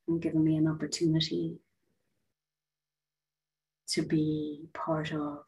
and 0.08 0.20
given 0.20 0.42
me 0.42 0.56
an 0.56 0.66
opportunity 0.66 1.58
to 3.88 4.02
be 4.02 4.64
part 4.74 5.12
of 5.12 5.44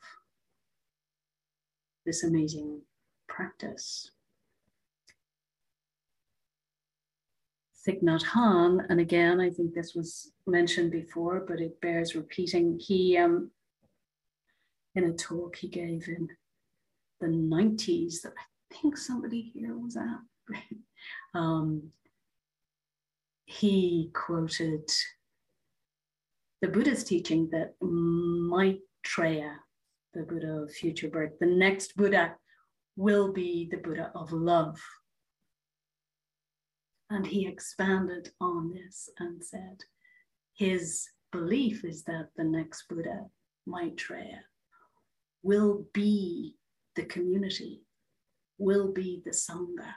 this 2.06 2.22
amazing 2.22 2.80
practice. 3.28 4.12
Thich 7.86 8.02
Nhat 8.02 8.24
Hanh, 8.24 8.84
and 8.88 8.98
again, 8.98 9.40
I 9.40 9.50
think 9.50 9.74
this 9.74 9.94
was 9.94 10.32
mentioned 10.46 10.90
before, 10.90 11.44
but 11.46 11.60
it 11.60 11.80
bears 11.82 12.14
repeating. 12.14 12.78
He, 12.78 13.18
um, 13.18 13.50
in 14.94 15.04
a 15.04 15.12
talk 15.12 15.56
he 15.56 15.68
gave 15.68 16.08
in 16.08 16.28
the 17.20 17.26
90s 17.26 18.22
that 18.22 18.32
I 18.38 18.74
think 18.74 18.96
somebody 18.96 19.52
here 19.54 19.76
was 19.76 19.96
at, 19.96 20.58
um, 21.34 21.90
he 23.44 24.10
quoted 24.14 24.88
the 26.62 26.68
Buddha's 26.68 27.04
teaching 27.04 27.50
that 27.52 27.74
Maitreya, 27.82 29.56
the 30.14 30.22
Buddha 30.22 30.62
of 30.62 30.72
future 30.72 31.08
birth, 31.08 31.32
the 31.38 31.46
next 31.46 31.96
Buddha 31.96 32.34
will 32.96 33.32
be 33.32 33.68
the 33.70 33.76
Buddha 33.76 34.10
of 34.14 34.32
love. 34.32 34.80
And 37.10 37.26
he 37.26 37.46
expanded 37.46 38.30
on 38.40 38.72
this 38.72 39.08
and 39.18 39.44
said 39.44 39.84
his 40.54 41.08
belief 41.32 41.84
is 41.84 42.04
that 42.04 42.28
the 42.36 42.44
next 42.44 42.88
Buddha, 42.88 43.26
Maitreya, 43.66 44.42
will 45.42 45.86
be 45.92 46.56
the 46.96 47.04
community, 47.04 47.82
will 48.58 48.92
be 48.92 49.20
the 49.24 49.32
Sangha, 49.32 49.94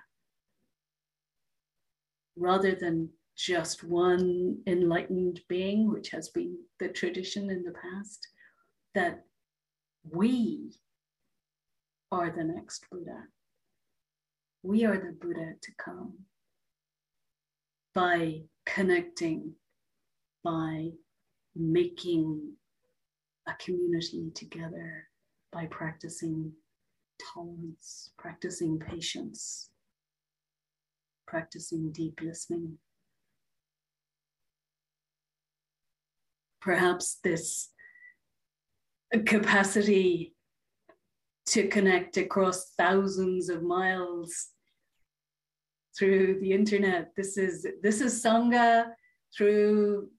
rather 2.35 2.75
than 2.75 3.09
just 3.35 3.83
one 3.83 4.57
enlightened 4.65 5.41
being, 5.47 5.91
which 5.91 6.09
has 6.09 6.29
been 6.29 6.57
the 6.79 6.89
tradition 6.89 7.49
in 7.49 7.63
the 7.63 7.73
past, 7.73 8.27
that 8.95 9.23
we 10.03 10.73
are 12.11 12.31
the 12.31 12.43
next 12.43 12.89
Buddha. 12.89 13.23
We 14.63 14.85
are 14.85 14.97
the 14.97 15.11
Buddha 15.11 15.53
to 15.61 15.71
come 15.77 16.13
by 17.97 18.41
connecting, 18.67 19.53
by 20.43 20.87
making 21.55 22.53
a 23.47 23.53
community 23.55 24.29
together, 24.35 25.07
by 25.51 25.65
practicing 25.71 26.51
tolerance, 27.33 28.11
practicing 28.19 28.77
patience, 28.77 29.71
practicing 31.25 31.91
deep 31.91 32.19
listening. 32.21 32.77
Perhaps 36.61 37.17
this 37.23 37.69
capacity 39.25 40.35
to 41.47 41.67
connect 41.67 42.17
across 42.17 42.73
thousands 42.77 43.49
of 43.49 43.63
miles 43.63 44.49
through 45.97 46.39
the 46.39 46.51
internet. 46.51 47.13
This 47.15 47.37
is 47.37 47.65
this 47.81 48.01
is 48.01 48.23
Sangha 48.23 48.91
through 49.35 50.09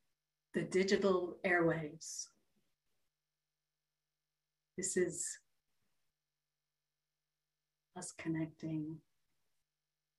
the 0.55 0.63
digital 0.63 1.37
airwaves. 1.47 2.27
This 4.77 4.97
is 4.97 5.27
us 7.97 8.13
connecting. 8.19 8.97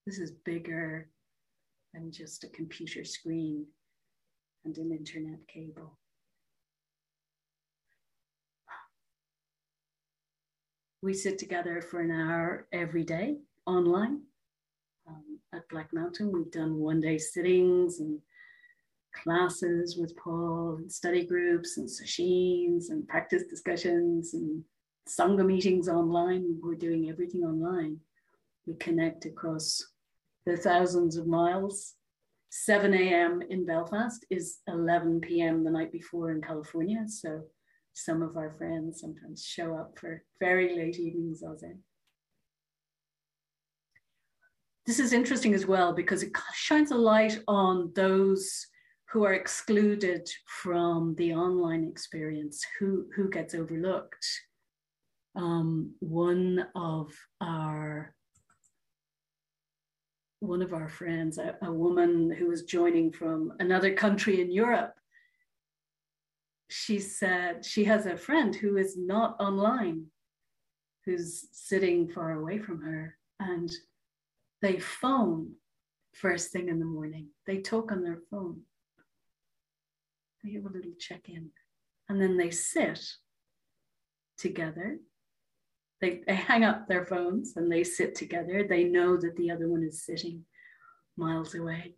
This 0.05 0.19
is 0.19 0.31
bigger 0.31 1.09
than 1.93 2.11
just 2.11 2.43
a 2.43 2.49
computer 2.49 3.03
screen 3.03 3.65
and 4.65 4.77
an 4.77 4.91
internet 4.91 5.47
cable. 5.47 5.97
We 11.01 11.13
sit 11.13 11.37
together 11.37 11.81
for 11.81 12.01
an 12.01 12.11
hour 12.11 12.67
every 12.73 13.03
day 13.03 13.37
online 13.65 14.23
at 15.53 15.67
Black 15.69 15.93
Mountain. 15.93 16.31
We've 16.31 16.51
done 16.51 16.75
one 16.75 16.99
day 16.99 17.17
sittings 17.17 17.99
and 17.99 18.19
classes 19.23 19.97
with 19.97 20.15
Paul 20.15 20.75
and 20.77 20.91
study 20.91 21.25
groups 21.25 21.77
and 21.77 21.89
sessions 21.89 22.89
and 22.89 23.07
practice 23.07 23.43
discussions 23.49 24.33
and 24.33 24.63
Sangha 25.07 25.45
meetings 25.45 25.89
online. 25.89 26.59
We're 26.61 26.75
doing 26.75 27.09
everything 27.09 27.41
online. 27.41 27.97
We 28.67 28.75
connect 28.75 29.25
across 29.25 29.83
the 30.45 30.55
thousands 30.55 31.17
of 31.17 31.27
miles. 31.27 31.95
7 32.51 32.93
a.m. 32.93 33.41
in 33.49 33.65
Belfast 33.65 34.25
is 34.29 34.59
11 34.67 35.21
p.m. 35.21 35.63
the 35.63 35.71
night 35.71 35.91
before 35.91 36.31
in 36.31 36.41
California. 36.41 37.05
So 37.07 37.43
some 37.93 38.21
of 38.21 38.37
our 38.37 38.55
friends 38.57 39.01
sometimes 39.01 39.43
show 39.43 39.75
up 39.75 39.97
for 39.99 40.23
very 40.39 40.75
late 40.75 40.99
evening 40.99 41.35
zazen. 41.35 41.79
This 44.85 44.99
is 44.99 45.13
interesting 45.13 45.53
as 45.53 45.65
well 45.65 45.93
because 45.93 46.23
it 46.23 46.31
shines 46.53 46.91
a 46.91 46.95
light 46.95 47.39
on 47.47 47.91
those 47.95 48.65
who 49.11 49.23
are 49.23 49.33
excluded 49.33 50.29
from 50.47 51.15
the 51.15 51.33
online 51.33 51.83
experience, 51.83 52.65
who, 52.79 53.07
who 53.15 53.29
gets 53.29 53.53
overlooked. 53.53 54.25
Um, 55.35 55.93
one 55.99 56.67
of 56.75 57.11
our 57.41 58.13
one 60.41 60.61
of 60.61 60.73
our 60.73 60.87
friends, 60.87 61.37
a, 61.37 61.57
a 61.61 61.71
woman 61.71 62.31
who 62.31 62.47
was 62.47 62.63
joining 62.63 63.11
from 63.11 63.51
another 63.59 63.93
country 63.93 64.39
in 64.39 64.49
Europe, 64.49 64.93
she 66.69 66.99
said 66.99 67.65
she 67.65 67.83
has 67.83 68.05
a 68.05 68.15
friend 68.15 68.55
who 68.55 68.77
is 68.77 68.95
not 68.97 69.35
online, 69.39 70.05
who's 71.05 71.47
sitting 71.51 72.07
far 72.07 72.31
away 72.31 72.59
from 72.59 72.81
her, 72.81 73.17
and 73.39 73.71
they 74.61 74.79
phone 74.79 75.53
first 76.13 76.51
thing 76.51 76.69
in 76.69 76.79
the 76.79 76.85
morning. 76.85 77.27
They 77.45 77.59
talk 77.59 77.91
on 77.91 78.03
their 78.03 78.19
phone. 78.29 78.61
They 80.43 80.53
have 80.53 80.65
a 80.65 80.69
little 80.69 80.93
check 80.99 81.29
in, 81.29 81.49
and 82.07 82.21
then 82.21 82.37
they 82.37 82.51
sit 82.51 82.99
together. 84.37 84.97
They, 86.01 86.21
they 86.25 86.35
hang 86.35 86.63
up 86.63 86.87
their 86.87 87.05
phones 87.05 87.57
and 87.57 87.69
they 87.69 87.83
sit 87.83 88.15
together. 88.15 88.63
They 88.63 88.85
know 88.85 89.17
that 89.17 89.35
the 89.35 89.51
other 89.51 89.67
one 89.67 89.83
is 89.83 90.05
sitting 90.05 90.45
miles 91.17 91.55
away. 91.55 91.95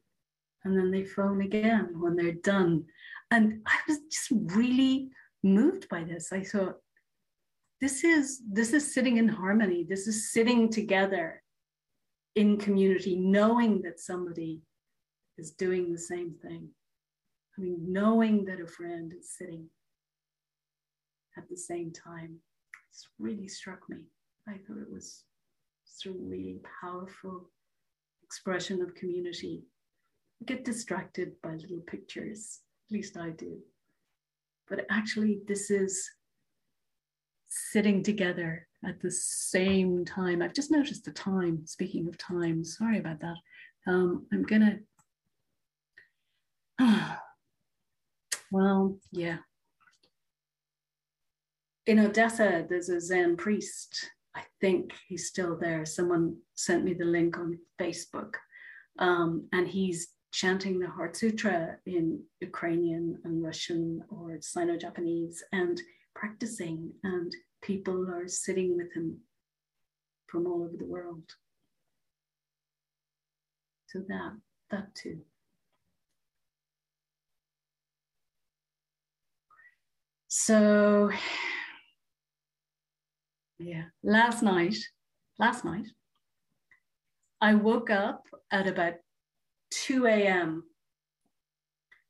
And 0.64 0.76
then 0.76 0.90
they 0.90 1.06
phone 1.06 1.42
again 1.42 1.92
when 2.00 2.16
they're 2.16 2.32
done 2.32 2.86
and 3.32 3.62
I 3.66 3.78
was 3.88 4.00
just 4.12 4.28
really 4.32 5.10
moved 5.42 5.88
by 5.90 6.04
this. 6.04 6.32
I 6.34 6.44
thought, 6.44 6.76
this 7.80 8.04
is 8.04 8.42
this 8.48 8.74
is 8.74 8.94
sitting 8.94 9.18
in 9.18 9.28
harmony. 9.28 9.86
This 9.90 10.06
is 10.06 10.32
sitting 10.32 10.70
together 10.70 11.41
in 12.36 12.58
community, 12.58 13.16
knowing 13.16 13.82
that 13.82 14.00
somebody 14.00 14.62
is 15.38 15.52
doing 15.52 15.92
the 15.92 15.98
same 16.00 16.36
thing. 16.42 16.70
I 17.58 17.62
mean, 17.62 17.78
knowing 17.88 18.46
that 18.46 18.62
a 18.62 18.68
friend 18.68 19.14
is 19.14 19.36
sitting 19.38 19.68
at 21.38 21.48
the 21.50 21.58
same 21.58 21.92
time. 21.92 22.38
It's 22.90 23.08
really 23.20 23.48
struck 23.48 23.90
me. 23.90 24.06
I 24.48 24.54
thought 24.54 24.82
it 24.82 24.92
was 24.92 25.24
a 26.06 26.10
really 26.10 26.60
powerful 26.82 27.50
expression 28.24 28.82
of 28.82 28.96
community. 28.96 29.64
I 30.42 30.46
get 30.46 30.66
distracted 30.66 31.34
by 31.44 31.54
little 31.54 31.82
pictures 31.86 32.62
at 32.92 32.94
least 32.94 33.18
I 33.18 33.30
do. 33.30 33.58
But 34.68 34.86
actually, 34.90 35.42
this 35.48 35.70
is 35.70 36.10
sitting 37.48 38.04
together 38.04 38.68
at 38.86 39.02
the 39.02 39.12
same 39.12 40.06
time. 40.06 40.42
I've 40.42 40.54
just 40.54 40.72
noticed 40.72 41.06
the 41.06 41.12
time, 41.12 41.66
speaking 41.66 42.08
of 42.08 42.18
time, 42.18 42.64
sorry 42.64 43.00
about 43.00 43.20
that. 43.22 43.36
Um, 43.88 44.26
I'm 44.32 44.44
gonna, 44.44 44.80
well, 48.52 48.98
yeah. 49.12 49.38
In 51.88 52.00
Odessa, 52.00 52.66
there's 52.70 52.90
a 52.90 53.02
Zen 53.02 53.38
priest. 53.38 54.12
I 54.36 54.44
think 54.62 54.94
he's 55.08 55.28
still 55.28 55.58
there. 55.58 55.86
Someone 55.86 56.38
sent 56.56 56.84
me 56.84 56.94
the 56.94 57.06
link 57.06 57.38
on 57.38 57.60
Facebook. 57.80 58.36
Um, 59.00 59.48
and 59.52 59.68
he's 59.68 60.10
chanting 60.32 60.80
the 60.80 60.88
Heart 60.88 61.18
Sutra 61.18 61.78
in 61.86 62.22
Ukrainian 62.40 63.20
and 63.24 63.44
Russian 63.44 64.04
or 64.10 64.38
Sino 64.42 64.78
Japanese 64.78 65.44
and 65.52 65.82
practicing, 66.16 66.92
and 67.04 67.34
people 67.62 68.10
are 68.10 68.28
sitting 68.28 68.76
with 68.76 68.94
him 68.94 69.20
from 70.28 70.48
all 70.48 70.64
over 70.64 70.78
the 70.78 70.86
world. 70.86 71.24
So 73.88 74.00
that, 74.08 74.38
that 74.70 74.96
too. 74.96 75.20
So, 80.28 81.12
yeah, 83.60 83.84
last 84.02 84.42
night, 84.42 84.78
last 85.38 85.66
night, 85.66 85.88
I 87.42 87.56
woke 87.56 87.90
up 87.90 88.24
at 88.50 88.66
about 88.66 88.94
2 89.72 90.06
a.m. 90.06 90.64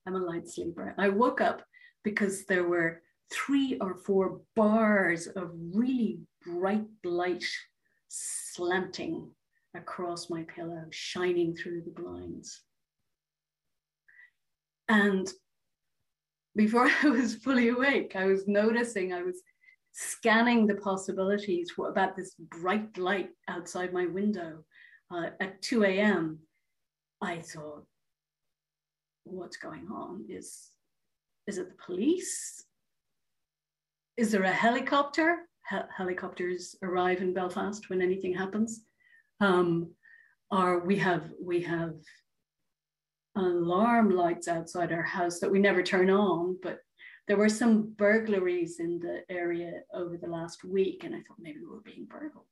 I'm 0.05 0.15
a 0.15 0.19
light 0.19 0.47
sleeper. 0.47 0.93
I 0.99 1.09
woke 1.09 1.41
up 1.41 1.63
because 2.03 2.45
there 2.45 2.63
were 2.63 3.01
three 3.31 3.77
or 3.79 3.95
four 3.95 4.41
bars 4.55 5.27
of 5.27 5.51
really 5.73 6.19
bright 6.45 6.87
light 7.03 7.45
slanting 8.07 9.29
across 9.75 10.29
my 10.29 10.43
pillow, 10.43 10.85
shining 10.91 11.55
through 11.55 11.81
the 11.83 12.01
blinds. 12.01 12.61
And 14.89 15.31
before 16.55 16.89
I 17.03 17.09
was 17.09 17.35
fully 17.35 17.69
awake, 17.69 18.13
I 18.15 18.25
was 18.25 18.47
noticing, 18.47 19.13
I 19.13 19.23
was 19.23 19.41
scanning 19.93 20.67
the 20.67 20.75
possibilities 20.75 21.71
about 21.77 22.15
this 22.15 22.35
bright 22.35 22.97
light 22.97 23.29
outside 23.47 23.93
my 23.93 24.05
window 24.05 24.63
uh, 25.09 25.29
at 25.39 25.61
2 25.61 25.83
a.m. 25.83 26.39
I 27.21 27.39
thought, 27.39 27.85
what's 29.23 29.57
going 29.57 29.87
on? 29.91 30.25
Is, 30.29 30.69
is 31.47 31.57
it 31.57 31.69
the 31.69 31.83
police? 31.85 32.65
Is 34.21 34.31
there 34.31 34.43
a 34.43 34.51
helicopter 34.51 35.47
he- 35.67 35.89
helicopters 35.97 36.75
arrive 36.83 37.23
in 37.23 37.33
Belfast 37.33 37.89
when 37.89 38.03
anything 38.03 38.35
happens. 38.35 38.81
Um, 39.39 39.95
we 40.85 40.95
have 40.97 41.31
we 41.41 41.61
have 41.61 41.95
alarm 43.35 44.11
lights 44.11 44.47
outside 44.47 44.91
our 44.91 45.01
house 45.01 45.39
that 45.39 45.49
we 45.49 45.57
never 45.57 45.81
turn 45.81 46.11
on, 46.11 46.59
but 46.61 46.77
there 47.27 47.37
were 47.37 47.49
some 47.49 47.93
burglaries 47.97 48.79
in 48.79 48.99
the 48.99 49.23
area 49.27 49.71
over 49.91 50.17
the 50.17 50.27
last 50.27 50.63
week, 50.63 51.03
and 51.03 51.15
I 51.15 51.21
thought 51.21 51.39
maybe 51.39 51.59
we 51.59 51.71
were 51.73 51.81
being 51.81 52.05
burgled. 52.05 52.45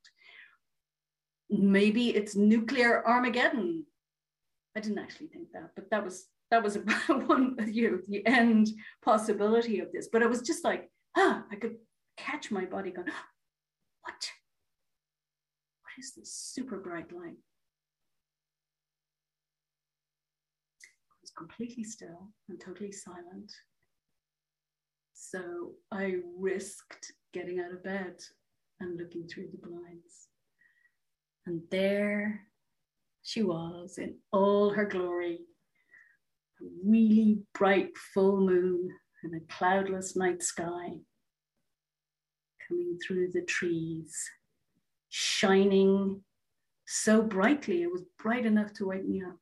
Maybe 1.51 2.15
it's 2.15 2.35
nuclear 2.35 3.05
Armageddon. 3.05 3.85
I 4.75 4.79
didn't 4.79 5.05
actually 5.05 5.27
think 5.27 5.51
that, 5.53 5.69
but 5.75 5.91
that 5.91 6.03
was 6.03 6.25
that 6.49 6.63
was 6.63 6.77
about 6.77 7.27
one 7.27 7.57
you 7.71 7.91
know, 7.91 7.99
the 8.07 8.25
end 8.25 8.69
possibility 9.03 9.81
of 9.81 9.91
this. 9.91 10.09
But 10.11 10.23
it 10.23 10.29
was 10.29 10.41
just 10.41 10.63
like, 10.63 10.89
ah, 11.17 11.43
I 11.51 11.55
could 11.55 11.77
catch 12.17 12.51
my 12.51 12.65
body 12.65 12.91
going, 12.91 13.07
what? 13.07 14.31
What 15.83 15.93
is 15.97 16.13
this 16.15 16.33
super 16.33 16.77
bright 16.77 17.11
light? 17.11 17.37
It 20.81 21.21
was 21.21 21.31
completely 21.37 21.83
still 21.83 22.29
and 22.47 22.59
totally 22.59 22.91
silent. 22.91 23.51
So 25.13 25.71
I 25.91 26.15
risked 26.37 27.11
getting 27.33 27.59
out 27.59 27.73
of 27.73 27.83
bed 27.83 28.15
and 28.79 28.97
looking 28.97 29.27
through 29.27 29.49
the 29.51 29.67
blinds. 29.67 30.27
And 31.45 31.61
there 31.69 32.41
she 33.23 33.43
was 33.43 33.97
in 33.97 34.15
all 34.31 34.71
her 34.71 34.85
glory, 34.85 35.41
a 36.61 36.65
really 36.83 37.41
bright 37.53 37.95
full 38.13 38.39
moon 38.39 38.89
and 39.23 39.33
a 39.35 39.53
cloudless 39.53 40.15
night 40.15 40.41
sky 40.41 40.97
coming 42.67 42.97
through 43.05 43.31
the 43.31 43.41
trees, 43.41 44.15
shining 45.09 46.21
so 46.85 47.21
brightly, 47.21 47.83
it 47.83 47.91
was 47.91 48.03
bright 48.17 48.45
enough 48.45 48.73
to 48.73 48.87
wake 48.87 49.07
me 49.07 49.21
up. 49.23 49.37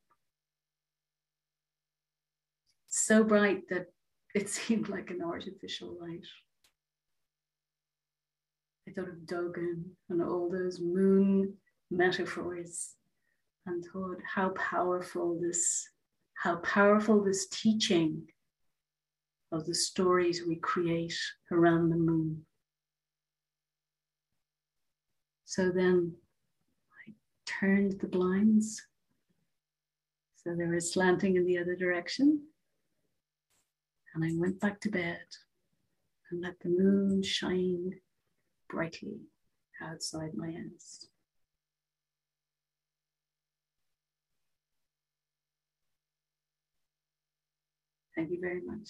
So 2.90 3.24
bright 3.24 3.70
that 3.70 3.88
it 4.34 4.50
seemed 4.58 4.90
like 4.90 5.12
an 5.12 5.22
artificial 5.22 5.98
light. 6.02 6.26
I 8.88 8.92
thought 8.92 9.10
of 9.10 9.16
Dogen 9.26 9.84
and 10.10 10.22
all 10.22 10.50
those 10.50 10.80
moon 10.80 11.54
metaphors 11.92 12.96
and 13.66 13.84
thought 13.94 14.18
how 14.36 14.50
powerful 14.50 15.40
this, 15.42 15.90
how 16.36 16.58
powerful 16.58 17.24
this 17.24 17.48
teaching 17.48 18.24
of 19.52 19.66
the 19.66 19.76
stories 19.76 20.44
we 20.46 20.56
create 20.58 21.18
around 21.52 21.90
the 21.90 21.96
moon. 21.96 22.46
So 25.46 25.72
then 25.72 26.14
I 27.08 27.14
turned 27.46 28.00
the 28.00 28.08
blinds 28.08 28.82
so 30.48 30.56
they 30.56 30.66
were 30.66 30.80
slanting 30.80 31.36
in 31.36 31.46
the 31.46 31.58
other 31.58 31.76
direction. 31.76 32.42
And 34.16 34.24
I 34.24 34.30
went 34.40 34.62
back 34.62 34.80
to 34.80 34.90
bed 34.90 35.26
and 36.32 36.42
let 36.42 36.58
the 36.62 36.70
moon 36.70 37.22
shine 37.22 37.92
brightly 38.70 39.20
outside 39.82 40.36
my 40.36 40.52
house. 40.52 41.08
Thank 48.16 48.32
you 48.32 48.40
very 48.40 48.62
much. 48.62 48.90